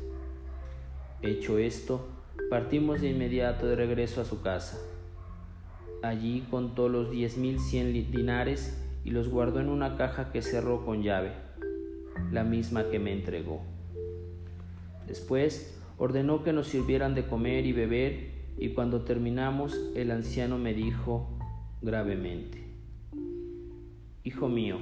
Hecho 1.22 1.60
esto, 1.60 2.08
partimos 2.50 3.02
de 3.02 3.10
inmediato 3.10 3.68
de 3.68 3.76
regreso 3.76 4.22
a 4.22 4.26
su 4.26 4.42
casa. 4.42 4.80
Allí 6.04 6.44
contó 6.52 6.90
los 6.90 7.12
diez 7.12 7.38
mil 7.38 7.62
cien 7.62 7.94
dinares 8.12 8.78
y 9.06 9.12
los 9.12 9.30
guardó 9.30 9.62
en 9.62 9.70
una 9.70 9.96
caja 9.96 10.34
que 10.34 10.42
cerró 10.42 10.86
con 10.86 11.02
llave, 11.02 11.32
la 12.30 12.44
misma 12.44 12.90
que 12.90 13.00
me 13.00 13.14
entregó. 13.14 13.62
Después 15.08 15.80
ordenó 15.98 16.44
que 16.44 16.52
nos 16.52 16.68
sirvieran 16.68 17.16
de 17.16 17.26
comer 17.26 17.66
y 17.66 17.72
beber 17.72 18.32
y 18.58 18.70
cuando 18.72 19.04
terminamos 19.04 19.80
el 19.96 20.12
anciano 20.12 20.58
me 20.58 20.74
dijo 20.74 21.30
gravemente, 21.82 22.62
Hijo 24.26 24.50
mío, 24.50 24.80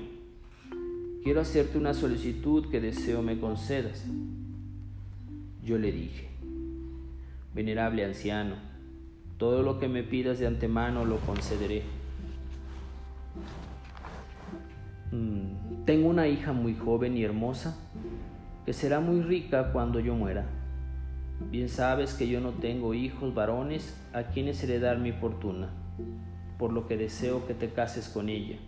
quiero 1.23 1.41
hacerte 1.41 1.77
una 1.77 1.93
solicitud 1.93 2.71
que 2.71 2.81
deseo 2.81 3.21
me 3.21 3.39
concedas. 3.39 4.05
Yo 5.63 5.77
le 5.77 5.91
dije, 5.91 6.29
venerable 7.53 8.05
anciano, 8.05 8.70
todo 9.41 9.63
lo 9.63 9.79
que 9.79 9.87
me 9.87 10.03
pidas 10.03 10.37
de 10.37 10.45
antemano 10.45 11.03
lo 11.03 11.17
concederé. 11.21 11.81
Mm, 15.11 15.83
tengo 15.83 16.09
una 16.09 16.27
hija 16.27 16.53
muy 16.53 16.75
joven 16.75 17.17
y 17.17 17.23
hermosa 17.23 17.75
que 18.67 18.71
será 18.71 18.99
muy 18.99 19.23
rica 19.23 19.71
cuando 19.73 19.99
yo 19.99 20.13
muera. 20.13 20.45
Bien 21.49 21.69
sabes 21.69 22.13
que 22.13 22.27
yo 22.27 22.39
no 22.39 22.51
tengo 22.51 22.93
hijos 22.93 23.33
varones 23.33 23.99
a 24.13 24.25
quienes 24.25 24.63
heredar 24.63 24.99
mi 24.99 25.11
fortuna, 25.11 25.71
por 26.59 26.71
lo 26.71 26.87
que 26.87 26.95
deseo 26.95 27.47
que 27.47 27.55
te 27.55 27.71
cases 27.71 28.09
con 28.09 28.29
ella 28.29 28.59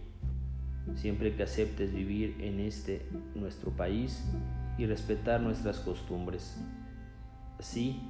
siempre 0.96 1.36
que 1.36 1.44
aceptes 1.44 1.94
vivir 1.94 2.36
en 2.40 2.60
este 2.60 3.06
nuestro 3.36 3.70
país 3.70 4.26
y 4.80 4.88
respetar 4.88 5.40
nuestras 5.40 5.80
costumbres. 5.80 6.58
Así, 7.60 8.02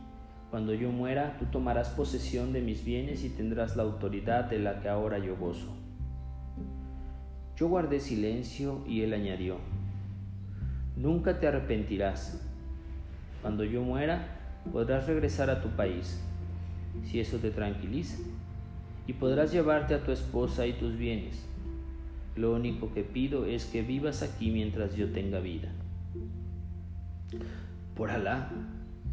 cuando 0.54 0.76
yo 0.76 0.92
muera, 0.92 1.36
tú 1.40 1.46
tomarás 1.46 1.90
posesión 1.90 2.54
de 2.54 2.62
mis 2.62 2.86
bienes 2.86 3.24
y 3.24 3.30
tendrás 3.30 3.76
la 3.76 3.82
autoridad 3.82 4.46
de 4.46 4.60
la 4.60 4.82
que 4.82 4.88
ahora 4.88 5.18
yo 5.18 5.36
gozo. 5.36 5.76
Yo 7.56 7.70
guardé 7.70 8.00
silencio 8.00 8.84
y 8.88 9.02
él 9.02 9.16
añadió, 9.16 9.58
nunca 10.96 11.40
te 11.40 11.48
arrepentirás. 11.48 12.40
Cuando 13.42 13.64
yo 13.64 13.82
muera, 13.82 14.28
podrás 14.72 15.08
regresar 15.08 15.50
a 15.50 15.60
tu 15.60 15.70
país, 15.70 16.22
si 17.04 17.20
eso 17.20 17.40
te 17.40 17.50
tranquiliza, 17.50 18.20
y 19.08 19.14
podrás 19.14 19.52
llevarte 19.52 19.96
a 19.96 20.04
tu 20.04 20.12
esposa 20.12 20.68
y 20.68 20.74
tus 20.74 20.96
bienes 20.96 21.48
lo 22.36 22.54
único 22.54 22.94
que 22.94 23.04
pido 23.04 23.48
es 23.48 23.66
que 23.66 23.82
vivas 23.82 24.22
aquí 24.22 24.52
mientras 24.52 24.96
yo 24.96 25.12
tenga 25.12 25.40
vida. 25.40 25.70
Por 27.96 28.12
Alá, 28.12 28.50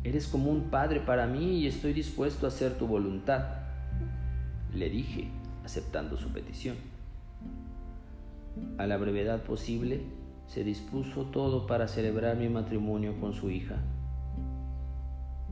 Eres 0.03 0.29
como 0.29 0.51
un 0.51 0.71
padre 0.71 1.01
para 1.01 1.27
mí 1.27 1.59
y 1.59 1.67
estoy 1.67 1.93
dispuesto 1.93 2.47
a 2.47 2.49
hacer 2.49 2.79
tu 2.79 2.87
voluntad, 2.87 3.45
le 4.75 4.89
dije, 4.89 5.29
aceptando 5.63 6.17
su 6.17 6.31
petición. 6.31 6.77
A 8.79 8.87
la 8.87 8.97
brevedad 8.97 9.43
posible, 9.43 10.01
se 10.47 10.65
dispuso 10.65 11.27
todo 11.27 11.67
para 11.67 11.87
celebrar 11.87 12.37
mi 12.37 12.49
matrimonio 12.49 13.21
con 13.21 13.35
su 13.35 13.51
hija. 13.51 13.77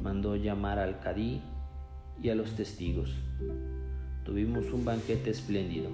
Mandó 0.00 0.35
llamar 0.35 0.78
al 0.78 0.99
cadí 1.00 1.43
y 2.23 2.31
a 2.31 2.35
los 2.35 2.52
testigos. 2.52 3.14
Tuvimos 4.25 4.73
un 4.73 4.85
banquete 4.85 5.31
espléndido. 5.31 5.90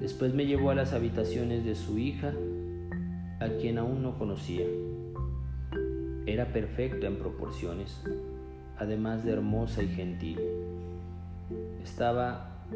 Después 0.00 0.32
me 0.32 0.46
llevó 0.46 0.70
a 0.70 0.76
las 0.76 0.92
habitaciones 0.92 1.64
de 1.64 1.74
su 1.74 1.98
hija, 1.98 2.32
a 3.40 3.48
quien 3.60 3.78
aún 3.78 4.02
no 4.02 4.16
conocía. 4.16 4.64
Era 6.28 6.52
perfecta 6.52 7.06
en 7.06 7.16
proporciones, 7.16 8.02
además 8.76 9.24
de 9.24 9.32
hermosa 9.32 9.82
y 9.82 9.88
gentil. 9.88 10.38
Estaba 11.82 12.66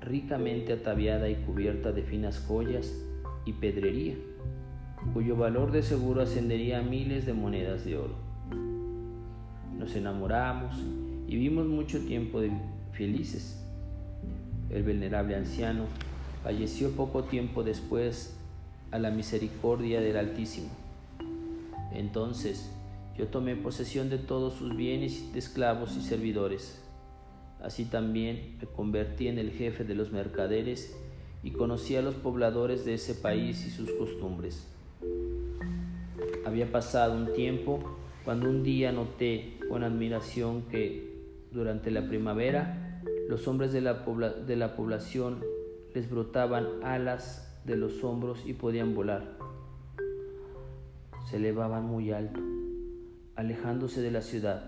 ricamente 0.00 0.72
ataviada 0.72 1.28
y 1.28 1.36
cubierta 1.36 1.92
de 1.92 2.02
finas 2.02 2.44
joyas 2.44 2.92
y 3.44 3.52
pedrería, 3.52 4.16
cuyo 5.14 5.36
valor 5.36 5.70
de 5.70 5.84
seguro 5.84 6.22
ascendería 6.22 6.80
a 6.80 6.82
miles 6.82 7.24
de 7.24 7.34
monedas 7.34 7.84
de 7.84 7.98
oro. 7.98 8.16
Nos 9.78 9.94
enamoramos 9.94 10.74
y 11.28 11.36
vimos 11.36 11.68
mucho 11.68 12.04
tiempo 12.04 12.40
felices. 12.90 13.64
El 14.70 14.82
venerable 14.82 15.36
anciano 15.36 15.84
falleció 16.42 16.90
poco 16.96 17.22
tiempo 17.22 17.62
después 17.62 18.36
a 18.90 18.98
la 18.98 19.12
misericordia 19.12 20.00
del 20.00 20.16
Altísimo. 20.16 20.81
Entonces 21.94 22.70
yo 23.16 23.28
tomé 23.28 23.56
posesión 23.56 24.08
de 24.08 24.18
todos 24.18 24.54
sus 24.54 24.74
bienes 24.76 25.32
de 25.32 25.38
esclavos 25.38 25.96
y 25.96 26.02
servidores. 26.02 26.82
Así 27.60 27.84
también 27.84 28.56
me 28.60 28.66
convertí 28.66 29.28
en 29.28 29.38
el 29.38 29.52
jefe 29.52 29.84
de 29.84 29.94
los 29.94 30.10
mercaderes 30.10 30.96
y 31.42 31.50
conocí 31.50 31.96
a 31.96 32.02
los 32.02 32.14
pobladores 32.14 32.84
de 32.84 32.94
ese 32.94 33.14
país 33.14 33.66
y 33.66 33.70
sus 33.70 33.90
costumbres. 33.92 34.66
Había 36.44 36.70
pasado 36.70 37.14
un 37.16 37.32
tiempo 37.32 37.80
cuando 38.24 38.48
un 38.48 38.62
día 38.62 38.92
noté 38.92 39.58
con 39.68 39.84
admiración 39.84 40.62
que 40.62 41.12
durante 41.52 41.90
la 41.90 42.08
primavera 42.08 43.02
los 43.28 43.46
hombres 43.48 43.72
de 43.72 43.80
la, 43.80 43.94
de 44.46 44.56
la 44.56 44.76
población 44.76 45.42
les 45.94 46.10
brotaban 46.10 46.66
alas 46.82 47.60
de 47.64 47.76
los 47.76 48.02
hombros 48.02 48.42
y 48.46 48.54
podían 48.54 48.94
volar. 48.94 49.41
Se 51.28 51.36
elevaban 51.36 51.86
muy 51.86 52.10
alto, 52.10 52.40
alejándose 53.36 54.02
de 54.02 54.10
la 54.10 54.22
ciudad, 54.22 54.66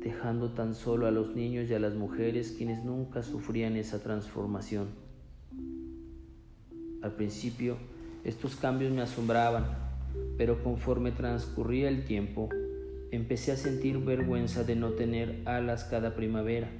dejando 0.00 0.50
tan 0.50 0.74
solo 0.74 1.06
a 1.06 1.10
los 1.10 1.34
niños 1.34 1.70
y 1.70 1.74
a 1.74 1.78
las 1.78 1.94
mujeres 1.94 2.54
quienes 2.56 2.84
nunca 2.84 3.22
sufrían 3.22 3.76
esa 3.76 4.02
transformación. 4.02 4.88
Al 7.02 7.12
principio, 7.12 7.76
estos 8.22 8.56
cambios 8.56 8.92
me 8.92 9.02
asombraban, 9.02 9.66
pero 10.38 10.62
conforme 10.62 11.10
transcurría 11.10 11.88
el 11.88 12.04
tiempo, 12.04 12.48
empecé 13.10 13.52
a 13.52 13.56
sentir 13.56 13.98
vergüenza 13.98 14.64
de 14.64 14.76
no 14.76 14.90
tener 14.90 15.42
alas 15.46 15.84
cada 15.84 16.14
primavera. 16.14 16.70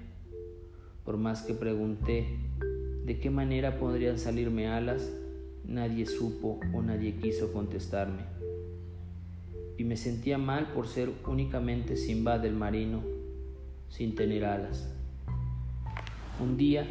Por 1.05 1.17
más 1.17 1.43
que 1.43 1.55
pregunté 1.55 2.39
de 3.05 3.19
qué 3.21 3.31
manera 3.31 3.79
podrían 3.79 4.19
salirme 4.19 4.69
alas, 4.69 5.13
nadie 5.65 6.07
supo 6.07 6.61
o 6.73 6.83
nadie 6.83 7.17
quiso 7.17 7.53
contestarme. 7.53 8.34
Y 9.77 9.85
me 9.85 9.97
sentía 9.97 10.39
mal 10.39 10.73
por 10.73 10.87
ser 10.87 11.11
únicamente 11.27 11.97
Simba 11.97 12.39
del 12.39 12.55
marino, 12.55 13.03
sin 13.89 14.15
tener 14.15 14.45
alas. 14.45 14.93
Un 16.41 16.57
día 16.57 16.87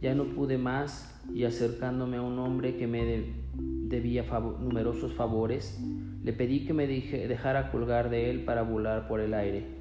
ya 0.00 0.14
no 0.14 0.24
pude 0.24 0.58
más 0.58 1.20
y 1.34 1.44
acercándome 1.44 2.16
a 2.16 2.22
un 2.22 2.38
hombre 2.38 2.76
que 2.76 2.86
me 2.86 3.24
debía 3.54 4.24
numerosos 4.60 5.12
favores, 5.14 5.78
le 6.22 6.32
pedí 6.32 6.66
que 6.66 6.72
me 6.72 6.86
dejara 6.86 7.70
colgar 7.70 8.10
de 8.10 8.30
él 8.30 8.44
para 8.44 8.62
volar 8.62 9.08
por 9.08 9.20
el 9.20 9.34
aire. 9.34 9.80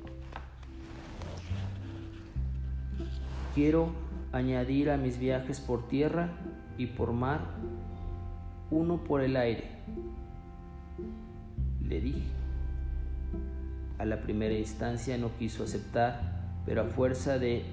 Quiero 3.56 3.90
añadir 4.32 4.90
a 4.90 4.98
mis 4.98 5.20
viajes 5.20 5.60
por 5.60 5.88
tierra 5.88 6.30
y 6.78 6.88
por 6.88 7.14
mar 7.14 7.42
uno 8.72 9.04
por 9.04 9.22
el 9.22 9.36
aire. 9.36 9.64
Le 11.90 12.00
dije. 12.00 12.28
A 13.98 14.06
la 14.06 14.22
primera 14.22 14.54
instancia 14.54 15.18
no 15.18 15.36
quiso 15.38 15.64
aceptar, 15.64 16.22
pero 16.66 16.84
a 16.84 16.86
fuerza 16.86 17.38
de 17.38 17.64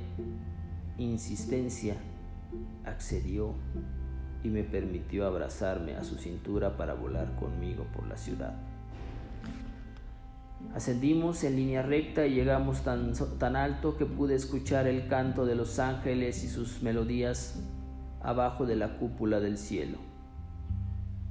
insistencia 0.98 1.94
accedió 2.84 3.54
y 4.42 4.48
me 4.48 4.64
permitió 4.64 5.26
abrazarme 5.26 5.94
a 5.94 6.02
su 6.02 6.16
cintura 6.16 6.76
para 6.76 6.94
volar 6.94 7.36
conmigo 7.36 7.84
por 7.94 8.08
la 8.08 8.16
ciudad. 8.16 8.54
Ascendimos 10.74 11.44
en 11.44 11.56
línea 11.56 11.82
recta 11.82 12.26
y 12.26 12.34
llegamos 12.34 12.82
tan, 12.82 13.12
tan 13.38 13.54
alto 13.54 13.96
que 13.96 14.06
pude 14.06 14.34
escuchar 14.34 14.86
el 14.86 15.08
canto 15.08 15.46
de 15.46 15.54
los 15.54 15.78
ángeles 15.78 16.42
y 16.42 16.48
sus 16.48 16.82
melodías 16.82 17.60
abajo 18.20 18.66
de 18.66 18.76
la 18.76 18.98
cúpula 18.98 19.40
del 19.40 19.58
cielo. 19.58 19.98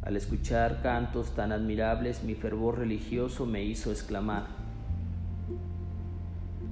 Al 0.06 0.16
escuchar 0.16 0.84
cantos 0.84 1.34
tan 1.34 1.52
admirables, 1.52 2.24
mi 2.24 2.36
fervor 2.36 2.78
religioso 2.78 3.48
me 3.48 3.64
hizo 3.64 3.90
exclamar, 3.90 4.46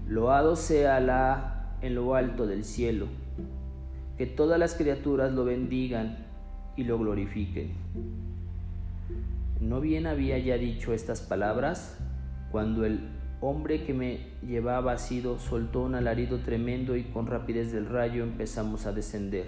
Loado 0.07 0.55
sea 0.55 0.97
Alá 0.97 1.77
en 1.81 1.95
lo 1.95 2.13
alto 2.13 2.45
del 2.45 2.63
cielo, 2.63 3.07
que 4.19 4.27
todas 4.27 4.59
las 4.59 4.75
criaturas 4.75 5.31
lo 5.31 5.45
bendigan 5.45 6.27
y 6.75 6.83
lo 6.83 6.99
glorifiquen. 6.99 7.71
¿No 9.59 9.81
bien 9.81 10.05
había 10.05 10.37
ya 10.37 10.57
dicho 10.57 10.93
estas 10.93 11.21
palabras? 11.21 11.97
Cuando 12.51 12.85
el 12.85 12.99
hombre 13.41 13.83
que 13.83 13.95
me 13.95 14.27
llevaba 14.45 14.91
asido 14.91 15.39
soltó 15.39 15.81
un 15.81 15.95
alarido 15.95 16.37
tremendo 16.41 16.95
y 16.95 17.05
con 17.05 17.25
rapidez 17.25 17.71
del 17.71 17.87
rayo 17.87 18.23
empezamos 18.23 18.85
a 18.85 18.93
descender. 18.93 19.47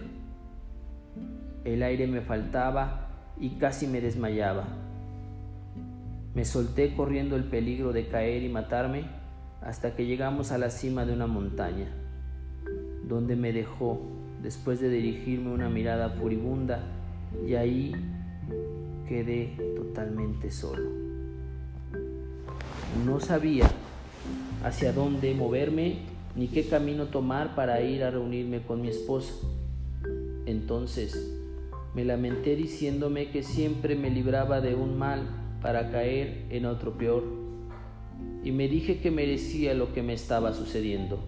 El 1.63 1.83
aire 1.83 2.07
me 2.07 2.21
faltaba 2.21 3.04
y 3.39 3.51
casi 3.51 3.87
me 3.87 4.01
desmayaba. 4.01 4.65
Me 6.33 6.45
solté 6.45 6.93
corriendo 6.95 7.35
el 7.35 7.45
peligro 7.45 7.93
de 7.93 8.07
caer 8.07 8.43
y 8.43 8.49
matarme 8.49 9.05
hasta 9.61 9.95
que 9.95 10.05
llegamos 10.05 10.51
a 10.51 10.57
la 10.57 10.69
cima 10.69 11.05
de 11.05 11.13
una 11.13 11.27
montaña, 11.27 11.87
donde 13.07 13.35
me 13.35 13.53
dejó 13.53 14.01
después 14.43 14.79
de 14.79 14.89
dirigirme 14.89 15.51
una 15.51 15.69
mirada 15.69 16.09
furibunda 16.09 16.83
y 17.47 17.55
ahí 17.55 17.93
quedé 19.07 19.55
totalmente 19.75 20.51
solo. 20.51 20.89
No 23.05 23.19
sabía 23.19 23.65
hacia 24.63 24.93
dónde 24.93 25.33
moverme 25.33 25.99
ni 26.35 26.47
qué 26.47 26.67
camino 26.67 27.05
tomar 27.05 27.55
para 27.55 27.81
ir 27.81 28.03
a 28.03 28.11
reunirme 28.11 28.61
con 28.61 28.81
mi 28.81 28.89
esposa. 28.89 29.33
Entonces 30.45 31.34
me 31.95 32.03
lamenté 32.03 32.57
diciéndome 32.57 33.29
que 33.29 33.41
siempre 33.41 33.95
me 33.95 34.09
libraba 34.09 34.59
de 34.59 34.75
un 34.75 34.97
mal 34.97 35.29
para 35.61 35.89
caer 35.91 36.45
en 36.49 36.65
otro 36.65 36.97
peor, 36.97 37.23
y 38.43 38.51
me 38.51 38.67
dije 38.67 38.99
que 38.99 39.11
merecía 39.11 39.73
lo 39.73 39.93
que 39.93 40.03
me 40.03 40.13
estaba 40.13 40.53
sucediendo. 40.53 41.19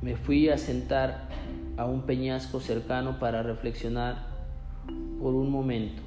Me 0.00 0.14
fui 0.14 0.48
a 0.48 0.56
sentar 0.56 1.28
a 1.76 1.84
un 1.86 2.02
peñasco 2.02 2.60
cercano 2.60 3.18
para 3.18 3.42
reflexionar 3.42 4.28
por 5.20 5.34
un 5.34 5.50
momento, 5.50 6.00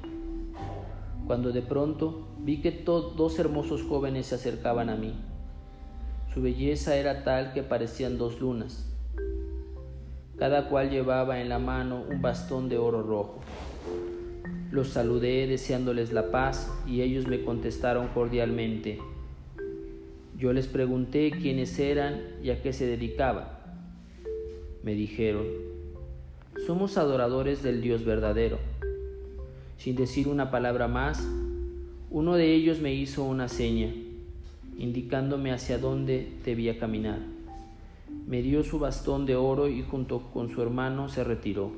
cuando 1.28 1.52
de 1.52 1.62
pronto 1.62 2.30
vi 2.39 2.62
que 2.62 2.72
dos 2.72 3.38
hermosos 3.39 3.84
jóvenes 3.84 4.28
se 4.28 4.36
acercaban 4.36 4.89
a 4.89 4.96
mí. 4.96 5.13
Su 6.34 6.41
belleza 6.41 6.96
era 6.96 7.26
tal 7.26 7.52
que 7.52 7.62
parecían 7.62 8.17
dos 8.17 8.39
lunas. 8.39 8.90
Cada 10.41 10.69
cual 10.69 10.89
llevaba 10.89 11.39
en 11.39 11.49
la 11.49 11.60
mano 11.60 12.04
un 12.10 12.19
bastón 12.19 12.67
de 12.67 12.80
oro 12.80 13.04
rojo. 13.04 13.41
Los 14.71 14.88
saludé 14.88 15.45
deseándoles 15.45 16.13
la 16.13 16.32
paz 16.32 16.67
y 16.88 17.01
ellos 17.01 17.27
me 17.27 17.43
contestaron 17.43 18.08
cordialmente. 18.08 18.97
Yo 20.36 20.51
les 20.51 20.65
pregunté 20.65 21.30
quiénes 21.30 21.77
eran 21.77 22.23
y 22.41 22.49
a 22.49 22.60
qué 22.60 22.73
se 22.73 22.88
dedicaban. 22.88 23.49
Me 24.82 24.95
dijeron, 24.95 25.45
somos 26.65 26.97
adoradores 26.97 27.62
del 27.62 27.80
Dios 27.84 28.04
verdadero. 28.04 28.58
Sin 29.77 29.95
decir 29.95 30.27
una 30.27 30.49
palabra 30.49 30.88
más, 30.88 31.23
uno 32.10 32.34
de 32.34 32.51
ellos 32.51 32.80
me 32.80 32.95
hizo 32.95 33.25
una 33.25 33.47
seña, 33.47 33.93
indicándome 34.75 35.51
hacia 35.51 35.77
dónde 35.77 36.32
debía 36.43 36.80
caminar. 36.80 37.19
Me 38.28 38.41
dio 38.41 38.63
su 38.63 38.80
bastón 38.80 39.26
de 39.26 39.36
oro 39.36 39.67
y 39.67 39.82
junto 39.82 40.32
con 40.34 40.50
su 40.50 40.62
hermano 40.62 41.10
se 41.10 41.24
retiró. 41.24 41.71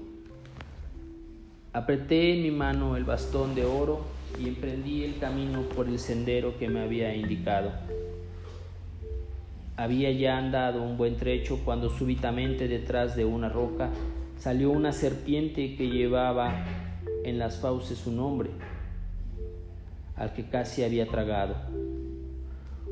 Apreté 1.74 2.36
en 2.36 2.44
mi 2.44 2.52
mano 2.52 2.96
el 2.96 3.04
bastón 3.04 3.56
de 3.56 3.66
oro 3.66 4.02
y 4.40 4.48
emprendí 4.48 5.04
el 5.04 5.18
camino 5.18 5.62
por 5.76 5.88
el 5.88 6.00
sendero 6.00 6.58
que 6.58 6.70
me 6.70 6.82
había 6.82 7.16
indicado. 7.16 7.72
Había 9.76 10.12
ya 10.12 10.38
andado 10.38 10.84
un 10.84 10.98
buen 10.98 11.18
trecho 11.18 11.62
cuando 11.66 11.90
súbitamente 11.90 12.68
detrás 12.68 13.16
de 13.16 13.26
una 13.26 13.50
roca 13.50 13.90
salió 14.38 14.70
una 14.70 14.92
serpiente 14.92 15.76
que 15.76 15.90
llevaba 15.90 16.64
en 17.24 17.40
las 17.40 17.58
fauces 17.58 17.98
su 17.98 18.12
nombre, 18.12 18.52
al 20.16 20.34
que 20.34 20.48
casi 20.48 20.84
había 20.84 21.08
tragado. 21.08 21.56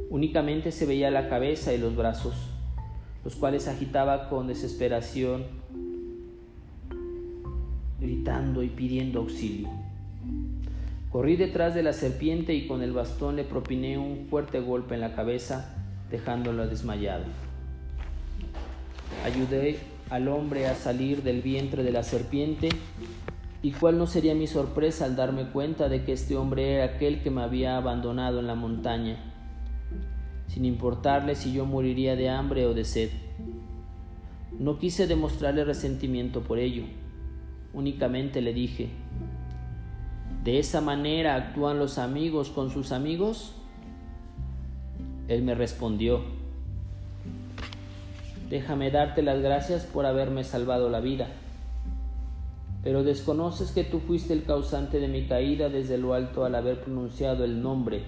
Únicamente 0.09 0.71
se 0.71 0.85
veía 0.85 1.11
la 1.11 1.29
cabeza 1.29 1.73
y 1.73 1.77
los 1.77 1.95
brazos, 1.95 2.33
los 3.23 3.35
cuales 3.35 3.67
agitaba 3.67 4.29
con 4.29 4.47
desesperación, 4.47 5.43
gritando 7.99 8.63
y 8.63 8.69
pidiendo 8.69 9.19
auxilio. 9.19 9.69
Corrí 11.11 11.35
detrás 11.35 11.75
de 11.75 11.83
la 11.83 11.93
serpiente 11.93 12.53
y 12.53 12.67
con 12.67 12.81
el 12.81 12.93
bastón 12.93 13.35
le 13.35 13.43
propiné 13.43 13.97
un 13.97 14.27
fuerte 14.29 14.59
golpe 14.59 14.95
en 14.95 15.01
la 15.01 15.13
cabeza, 15.13 15.75
dejándolo 16.09 16.67
desmayado. 16.67 17.25
Ayudé 19.25 19.77
al 20.09 20.27
hombre 20.27 20.67
a 20.67 20.75
salir 20.75 21.21
del 21.21 21.41
vientre 21.41 21.83
de 21.83 21.91
la 21.91 22.03
serpiente 22.03 22.69
y 23.61 23.71
cuál 23.71 23.97
no 23.97 24.07
sería 24.07 24.33
mi 24.33 24.47
sorpresa 24.47 25.05
al 25.05 25.15
darme 25.15 25.45
cuenta 25.45 25.89
de 25.89 26.03
que 26.03 26.13
este 26.13 26.35
hombre 26.35 26.75
era 26.75 26.85
aquel 26.85 27.21
que 27.21 27.29
me 27.29 27.41
había 27.41 27.77
abandonado 27.77 28.39
en 28.39 28.47
la 28.47 28.55
montaña, 28.55 29.17
sin 30.53 30.65
importarle 30.65 31.35
si 31.35 31.53
yo 31.53 31.65
moriría 31.65 32.15
de 32.15 32.29
hambre 32.29 32.65
o 32.65 32.73
de 32.73 32.85
sed. 32.85 33.09
No 34.59 34.77
quise 34.77 35.07
demostrarle 35.07 35.63
resentimiento 35.63 36.41
por 36.41 36.59
ello, 36.59 36.83
únicamente 37.73 38.41
le 38.41 38.53
dije, 38.53 38.89
¿de 40.43 40.59
esa 40.59 40.81
manera 40.81 41.35
actúan 41.35 41.79
los 41.79 41.97
amigos 41.97 42.49
con 42.49 42.69
sus 42.69 42.91
amigos? 42.91 43.55
Él 45.27 45.43
me 45.43 45.55
respondió, 45.55 46.21
déjame 48.49 48.91
darte 48.91 49.21
las 49.21 49.41
gracias 49.41 49.85
por 49.85 50.05
haberme 50.05 50.43
salvado 50.43 50.89
la 50.89 50.99
vida 50.99 51.29
pero 52.83 53.03
desconoces 53.03 53.71
que 53.71 53.83
tú 53.83 53.99
fuiste 53.99 54.33
el 54.33 54.43
causante 54.43 54.99
de 54.99 55.07
mi 55.07 55.27
caída 55.27 55.69
desde 55.69 55.97
lo 55.97 56.13
alto 56.13 56.45
al 56.45 56.55
haber 56.55 56.81
pronunciado 56.81 57.43
el 57.43 57.61
nombre. 57.61 58.03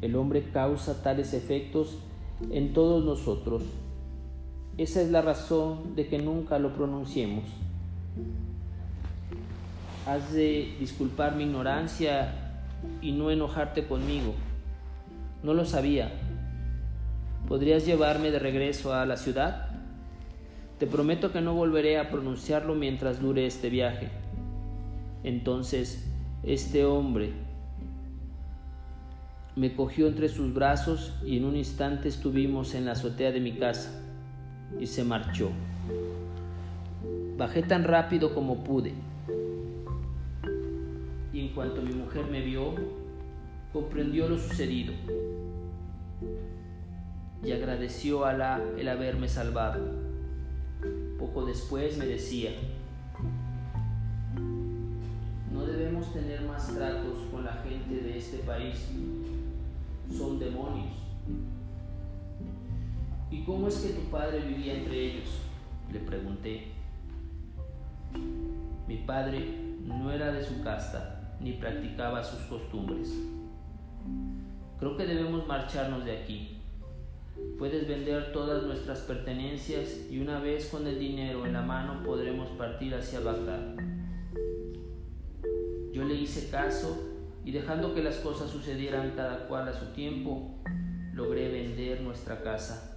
El 0.00 0.16
hombre 0.16 0.44
causa 0.52 1.02
tales 1.02 1.34
efectos 1.34 1.98
en 2.50 2.72
todos 2.72 3.04
nosotros. 3.04 3.62
Esa 4.78 5.02
es 5.02 5.10
la 5.10 5.20
razón 5.20 5.94
de 5.94 6.06
que 6.06 6.18
nunca 6.18 6.58
lo 6.58 6.74
pronunciemos. 6.74 7.44
Has 10.06 10.32
de 10.32 10.74
disculpar 10.80 11.36
mi 11.36 11.44
ignorancia 11.44 12.34
y 13.02 13.12
no 13.12 13.30
enojarte 13.30 13.86
conmigo. 13.86 14.34
No 15.42 15.52
lo 15.52 15.66
sabía. 15.66 16.10
¿Podrías 17.46 17.84
llevarme 17.84 18.30
de 18.30 18.38
regreso 18.38 18.94
a 18.94 19.04
la 19.04 19.18
ciudad? 19.18 19.68
Te 20.78 20.86
prometo 20.86 21.30
que 21.30 21.42
no 21.42 21.54
volveré 21.54 21.98
a 21.98 22.08
pronunciarlo 22.08 22.74
mientras 22.74 23.20
dure 23.20 23.46
este 23.46 23.68
viaje. 23.68 24.08
Entonces 25.24 26.06
este 26.42 26.86
hombre 26.86 27.34
me 29.56 29.74
cogió 29.74 30.06
entre 30.06 30.28
sus 30.28 30.54
brazos 30.54 31.12
y 31.24 31.36
en 31.36 31.44
un 31.44 31.56
instante 31.56 32.08
estuvimos 32.08 32.74
en 32.74 32.84
la 32.84 32.92
azotea 32.92 33.32
de 33.32 33.40
mi 33.40 33.52
casa 33.58 34.02
y 34.78 34.86
se 34.86 35.04
marchó. 35.04 35.50
Bajé 37.36 37.62
tan 37.62 37.84
rápido 37.84 38.34
como 38.34 38.62
pude 38.62 38.94
y 41.32 41.40
en 41.40 41.48
cuanto 41.54 41.82
mi 41.82 41.94
mujer 41.94 42.26
me 42.30 42.42
vio, 42.42 42.74
comprendió 43.72 44.28
lo 44.28 44.36
sucedido 44.36 44.92
y 47.42 47.52
agradeció 47.52 48.24
a 48.24 48.30
Alá 48.30 48.62
el 48.76 48.88
haberme 48.88 49.28
salvado. 49.28 49.80
Poco 51.18 51.44
después 51.44 51.96
me 51.98 52.06
decía, 52.06 52.50
no 55.52 55.64
debemos 55.64 56.12
tener 56.12 56.42
más 56.42 56.74
tratos 56.74 57.18
con 57.30 57.44
la 57.44 57.52
gente 57.52 58.02
de 58.02 58.18
este 58.18 58.38
país, 58.38 58.88
son 60.10 60.38
demonios. 60.38 60.92
¿Y 63.30 63.44
cómo 63.44 63.68
es 63.68 63.76
que 63.76 63.94
tu 63.94 64.10
padre 64.10 64.40
vivía 64.40 64.74
entre 64.74 65.12
ellos? 65.12 65.28
Le 65.92 66.00
pregunté. 66.00 66.72
Mi 68.88 68.96
padre 68.98 69.76
no 69.84 70.10
era 70.10 70.32
de 70.32 70.44
su 70.44 70.62
casta 70.62 71.36
ni 71.40 71.52
practicaba 71.52 72.22
sus 72.22 72.40
costumbres. 72.42 73.14
Creo 74.78 74.96
que 74.96 75.06
debemos 75.06 75.46
marcharnos 75.46 76.04
de 76.04 76.18
aquí. 76.18 76.56
Puedes 77.58 77.86
vender 77.86 78.32
todas 78.32 78.64
nuestras 78.64 79.00
pertenencias 79.00 80.06
y 80.10 80.20
una 80.20 80.40
vez 80.40 80.66
con 80.66 80.86
el 80.86 80.98
dinero 80.98 81.46
en 81.46 81.52
la 81.52 81.62
mano 81.62 82.02
podremos 82.02 82.48
partir 82.50 82.94
hacia 82.94 83.20
Bagdad. 83.20 83.76
Yo 85.92 86.04
le 86.04 86.14
hice 86.14 86.50
caso 86.50 87.09
y 87.50 87.52
dejando 87.52 87.96
que 87.96 88.02
las 88.04 88.18
cosas 88.18 88.48
sucedieran 88.48 89.14
cada 89.16 89.48
cual 89.48 89.66
a 89.66 89.72
su 89.72 89.86
tiempo, 89.86 90.62
logré 91.12 91.50
vender 91.50 92.00
nuestra 92.00 92.44
casa, 92.44 92.96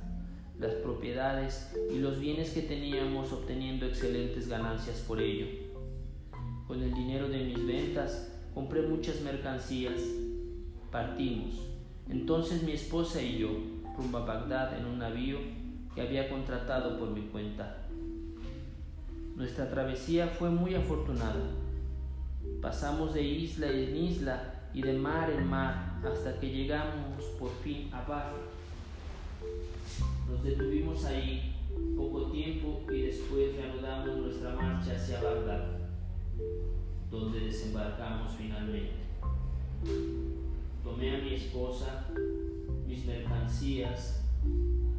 las 0.59 0.73
propiedades 0.75 1.73
y 1.91 1.97
los 1.97 2.19
bienes 2.19 2.51
que 2.51 2.61
teníamos 2.61 3.33
obteniendo 3.33 3.87
excelentes 3.87 4.47
ganancias 4.47 4.99
por 5.07 5.19
ello. 5.19 5.47
Con 6.67 6.83
el 6.83 6.93
dinero 6.93 7.29
de 7.29 7.45
mis 7.45 7.65
ventas 7.65 8.31
compré 8.53 8.83
muchas 8.83 9.21
mercancías, 9.21 9.99
partimos. 10.91 11.59
Entonces 12.07 12.61
mi 12.61 12.73
esposa 12.73 13.23
y 13.23 13.39
yo 13.39 13.49
rumbo 13.97 14.19
a 14.19 14.25
Bagdad 14.25 14.77
en 14.77 14.85
un 14.85 14.99
navío 14.99 15.39
que 15.95 16.01
había 16.01 16.29
contratado 16.29 16.99
por 16.99 17.09
mi 17.09 17.21
cuenta. 17.21 17.87
Nuestra 19.35 19.67
travesía 19.71 20.27
fue 20.27 20.51
muy 20.51 20.75
afortunada. 20.75 21.41
Pasamos 22.61 23.13
de 23.13 23.21
isla 23.21 23.67
en 23.67 23.95
isla 23.95 24.69
y 24.73 24.81
de 24.81 24.93
mar 24.93 25.29
en 25.29 25.47
mar 25.47 25.99
hasta 26.03 26.39
que 26.39 26.49
llegamos 26.49 27.23
por 27.39 27.51
fin 27.63 27.89
a 27.93 28.03
Bar. 28.05 28.33
Nos 30.29 30.43
detuvimos 30.43 31.05
ahí 31.05 31.53
poco 31.95 32.31
tiempo 32.31 32.81
y 32.91 33.01
después 33.03 33.55
reanudamos 33.55 34.17
nuestra 34.17 34.55
marcha 34.55 34.95
hacia 34.95 35.21
Bagdad, 35.21 35.79
donde 37.11 37.39
desembarcamos 37.41 38.33
finalmente. 38.37 38.93
Tomé 40.83 41.15
a 41.15 41.23
mi 41.23 41.35
esposa 41.35 42.07
mis 42.87 43.05
mercancías 43.05 44.21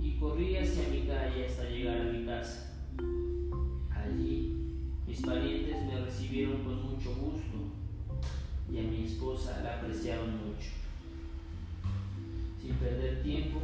y 0.00 0.16
corrí 0.16 0.56
hacia 0.56 0.88
mi 0.88 1.06
calle 1.06 1.46
hasta 1.46 1.64
llegar 1.64 2.00
a 2.00 2.04
mi 2.04 2.24
casa. 2.24 2.72
Allí 3.90 4.53
mis 5.14 5.24
parientes 5.24 5.80
me 5.84 6.04
recibieron 6.04 6.64
con 6.64 6.90
mucho 6.90 7.14
gusto 7.14 7.70
y 8.68 8.78
a 8.80 8.82
mi 8.82 9.04
esposa 9.04 9.60
la 9.62 9.76
apreciaron 9.76 10.38
mucho. 10.38 10.70
Sin 12.60 12.74
perder 12.74 13.22
tiempo, 13.22 13.60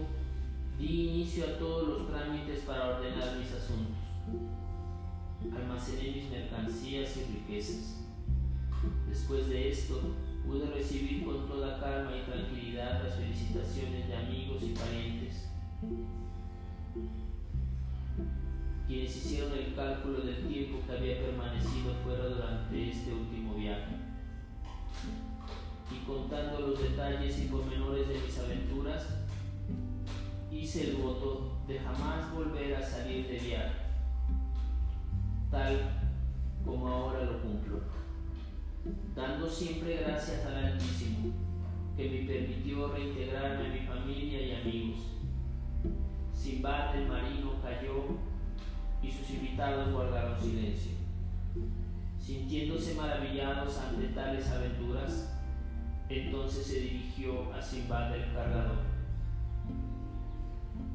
di 0.79 1.09
inicio 1.09 1.45
a 1.47 1.59
todos 1.59 1.89
los 1.89 2.09
trámites 2.09 2.61
para 2.61 2.91
ordenar 2.91 3.37
mis 3.37 3.51
asuntos. 3.51 3.97
Almacené 5.53 6.13
mis 6.13 6.31
mercancías 6.31 7.17
y 7.17 7.33
riquezas. 7.35 7.97
Después 9.09 9.49
de 9.49 9.71
esto, 9.71 10.01
pude 10.47 10.67
recibir 10.67 11.25
con 11.25 11.49
toda 11.49 11.81
calma 11.81 12.13
y 12.17 12.31
tranquilidad 12.31 13.03
las 13.03 13.17
felicitaciones 13.17 14.07
de 14.07 14.17
amigos 14.17 14.63
y 14.63 14.69
parientes, 14.69 15.49
quienes 18.90 19.16
hicieron 19.16 19.53
el 19.53 19.72
cálculo 19.76 20.20
del 20.20 20.48
tiempo 20.48 20.81
que 20.85 20.92
había 20.92 21.20
permanecido 21.20 21.94
fuera 22.03 22.26
durante 22.26 22.90
este 22.90 23.12
último 23.12 23.55
viaje. 23.55 23.94
Y 25.92 26.05
contando 26.05 26.59
los 26.59 26.83
detalles 26.83 27.38
y 27.38 27.46
pormenores 27.46 28.09
de 28.09 28.14
mis 28.14 28.37
aventuras, 28.37 29.07
hice 30.50 30.90
el 30.90 30.96
voto 30.96 31.62
de 31.68 31.79
jamás 31.79 32.35
volver 32.35 32.74
a 32.74 32.83
salir 32.83 33.29
de 33.29 33.38
viaje, 33.38 33.76
tal 35.53 35.79
como 36.64 36.88
ahora 36.88 37.24
lo 37.24 37.42
cumplo 37.42 37.81
dando 39.14 39.48
siempre 39.48 39.98
gracias 39.98 40.44
al 40.46 40.64
Altísimo, 40.64 41.33
que 41.96 42.09
me 42.09 42.26
permitió 42.26 42.88
reintegrarme 42.92 43.66
a 43.66 43.72
mi 43.72 43.81
familia 43.87 44.42
y 44.42 44.61
amigos. 44.61 44.98
Simbad 46.33 46.96
el 46.96 47.07
marino 47.07 47.61
cayó 47.62 48.30
y 49.03 49.11
sus 49.11 49.31
invitados 49.31 49.93
guardaron 49.93 50.39
silencio. 50.41 50.93
Sintiéndose 52.19 52.95
maravillados 52.95 53.79
ante 53.79 54.09
tales 54.09 54.49
aventuras, 54.51 55.35
entonces 56.09 56.67
se 56.67 56.81
dirigió 56.81 57.53
a 57.53 57.63
Simbad 57.63 58.15
el 58.15 58.33
cargador. 58.33 58.79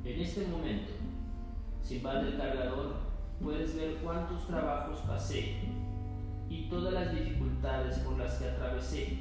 En 0.04 0.22
este 0.22 0.48
momento, 0.48 0.94
Simbad 1.82 2.28
el 2.28 2.38
cargador, 2.38 2.96
puedes 3.42 3.76
ver 3.76 3.98
cuántos 4.04 4.48
trabajos 4.48 5.00
pasé 5.00 5.56
y 6.50 6.70
todas 6.70 6.94
las 6.94 7.12
dificultades 7.14 8.00
por 8.00 8.18
las 8.18 8.36
que 8.36 8.50
atravesé. 8.50 9.20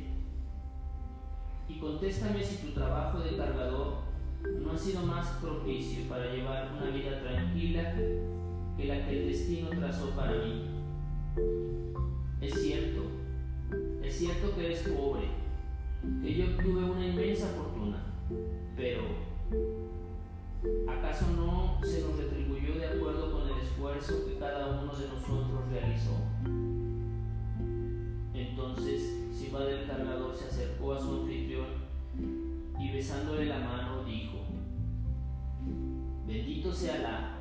Y 1.69 1.79
contéstame 1.79 2.43
si 2.43 2.67
tu 2.67 2.73
trabajo 2.73 3.21
de 3.21 3.37
cargador 3.37 3.95
no 4.63 4.73
ha 4.73 4.79
sido 4.79 5.03
más 5.07 5.27
propicio 5.41 6.05
para 6.09 6.27
llevar 6.27 6.71
una 6.77 6.91
vida 6.91 7.19
tranquila 7.21 7.95
que 8.77 8.85
la 8.87 9.07
que 9.07 9.21
el 9.21 9.29
destino 9.29 9.71
trazó 9.71 10.11
para 10.11 10.33
mí. 10.33 10.65
Es 12.41 12.55
cierto, 12.55 13.03
es 14.03 14.17
cierto 14.17 14.55
que 14.55 14.67
eres 14.67 14.83
pobre, 14.83 15.29
que 16.23 16.35
yo 16.35 16.57
tuve 16.57 16.85
una 16.85 17.07
inmensa 17.07 17.49
fortuna, 17.49 18.05
pero 18.77 19.03
¿acaso 20.89 21.27
no 21.37 21.81
se 21.85 22.03
nos 22.03 22.17
retribuyó 22.17 22.75
de 22.75 22.87
acuerdo 22.87 23.33
con 23.33 23.49
el 23.49 23.59
esfuerzo 23.59 24.27
que 24.27 24.39
cada 24.39 24.81
uno 24.81 24.95
de 24.95 25.09
nosotros 25.09 25.69
realizó? 25.71 26.17
Entonces, 28.35 29.15
Simba 29.33 29.61
del 29.65 29.87
cargador 29.87 30.35
se 30.37 30.47
acercó 30.47 30.95
a 30.95 31.01
su 31.01 31.23
anfitrión 31.23 31.67
y 32.79 32.93
besándole 32.93 33.47
la 33.47 33.61
mano 33.61 34.05
dijo, 34.05 34.39
Bendito 36.27 36.73
sea 36.73 36.99
la, 36.99 37.34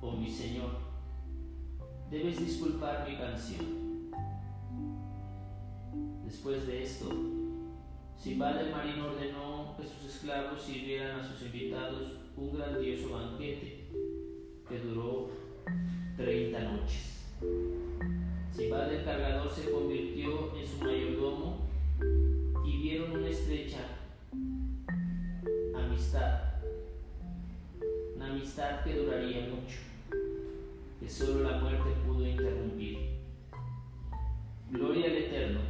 oh 0.00 0.12
mi 0.12 0.30
Señor, 0.30 0.70
debes 2.10 2.38
disculpar 2.38 3.06
mi 3.08 3.16
canción. 3.16 3.88
Después 6.24 6.66
de 6.66 6.82
esto, 6.82 7.10
Simbad 8.18 8.60
el 8.60 8.72
marino 8.72 9.06
ordenó 9.06 9.76
que 9.76 9.86
sus 9.86 10.16
esclavos 10.16 10.60
sirvieran 10.60 11.20
a 11.20 11.24
sus 11.24 11.40
invitados 11.42 12.14
un 12.36 12.52
grandioso 12.52 13.10
banquete 13.14 13.86
que 14.68 14.78
duró 14.80 15.30
30 16.16 16.60
noches. 16.60 17.26
Simbad 18.52 18.92
el 18.92 19.04
cargador 19.04 19.48
se 19.50 19.70
convirtió 19.70 20.56
en 20.56 20.66
su 20.66 20.78
mayordomo 20.78 21.58
y 22.66 22.82
vieron 22.82 23.12
una 23.12 23.28
estrecha 23.28 23.86
amistad, 25.76 26.40
una 28.16 28.30
amistad 28.30 28.82
que 28.82 28.94
duraría 28.94 29.42
mucho, 29.42 29.78
que 31.00 31.08
solo 31.08 31.48
la 31.48 31.58
muerte 31.58 31.90
pudo 32.06 32.26
interrumpir. 32.26 33.18
Gloria 34.70 35.06
al 35.06 35.16
Eterno, 35.16 35.60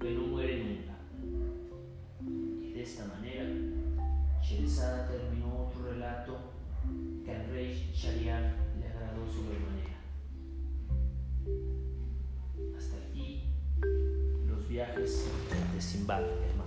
que 0.00 0.10
no 0.10 0.22
muere 0.28 0.64
nunca. 0.64 0.98
Y 2.62 2.72
de 2.72 2.82
esta 2.82 3.06
manera, 3.06 3.44
Sheresada 4.42 5.08
terminó 5.08 5.66
otro 5.66 5.90
relato 5.90 6.38
que 7.24 7.34
al 7.34 7.48
rey 7.50 7.90
Shariar 7.94 8.56
le 8.80 8.86
agradó 8.88 9.26
sobremanera. 9.30 9.98
Hasta 12.76 12.96
aquí 12.96 13.44
los 14.48 14.68
viajes 14.68 15.26
de 15.74 15.80
Simbad, 15.80 16.22
hermano. 16.22 16.61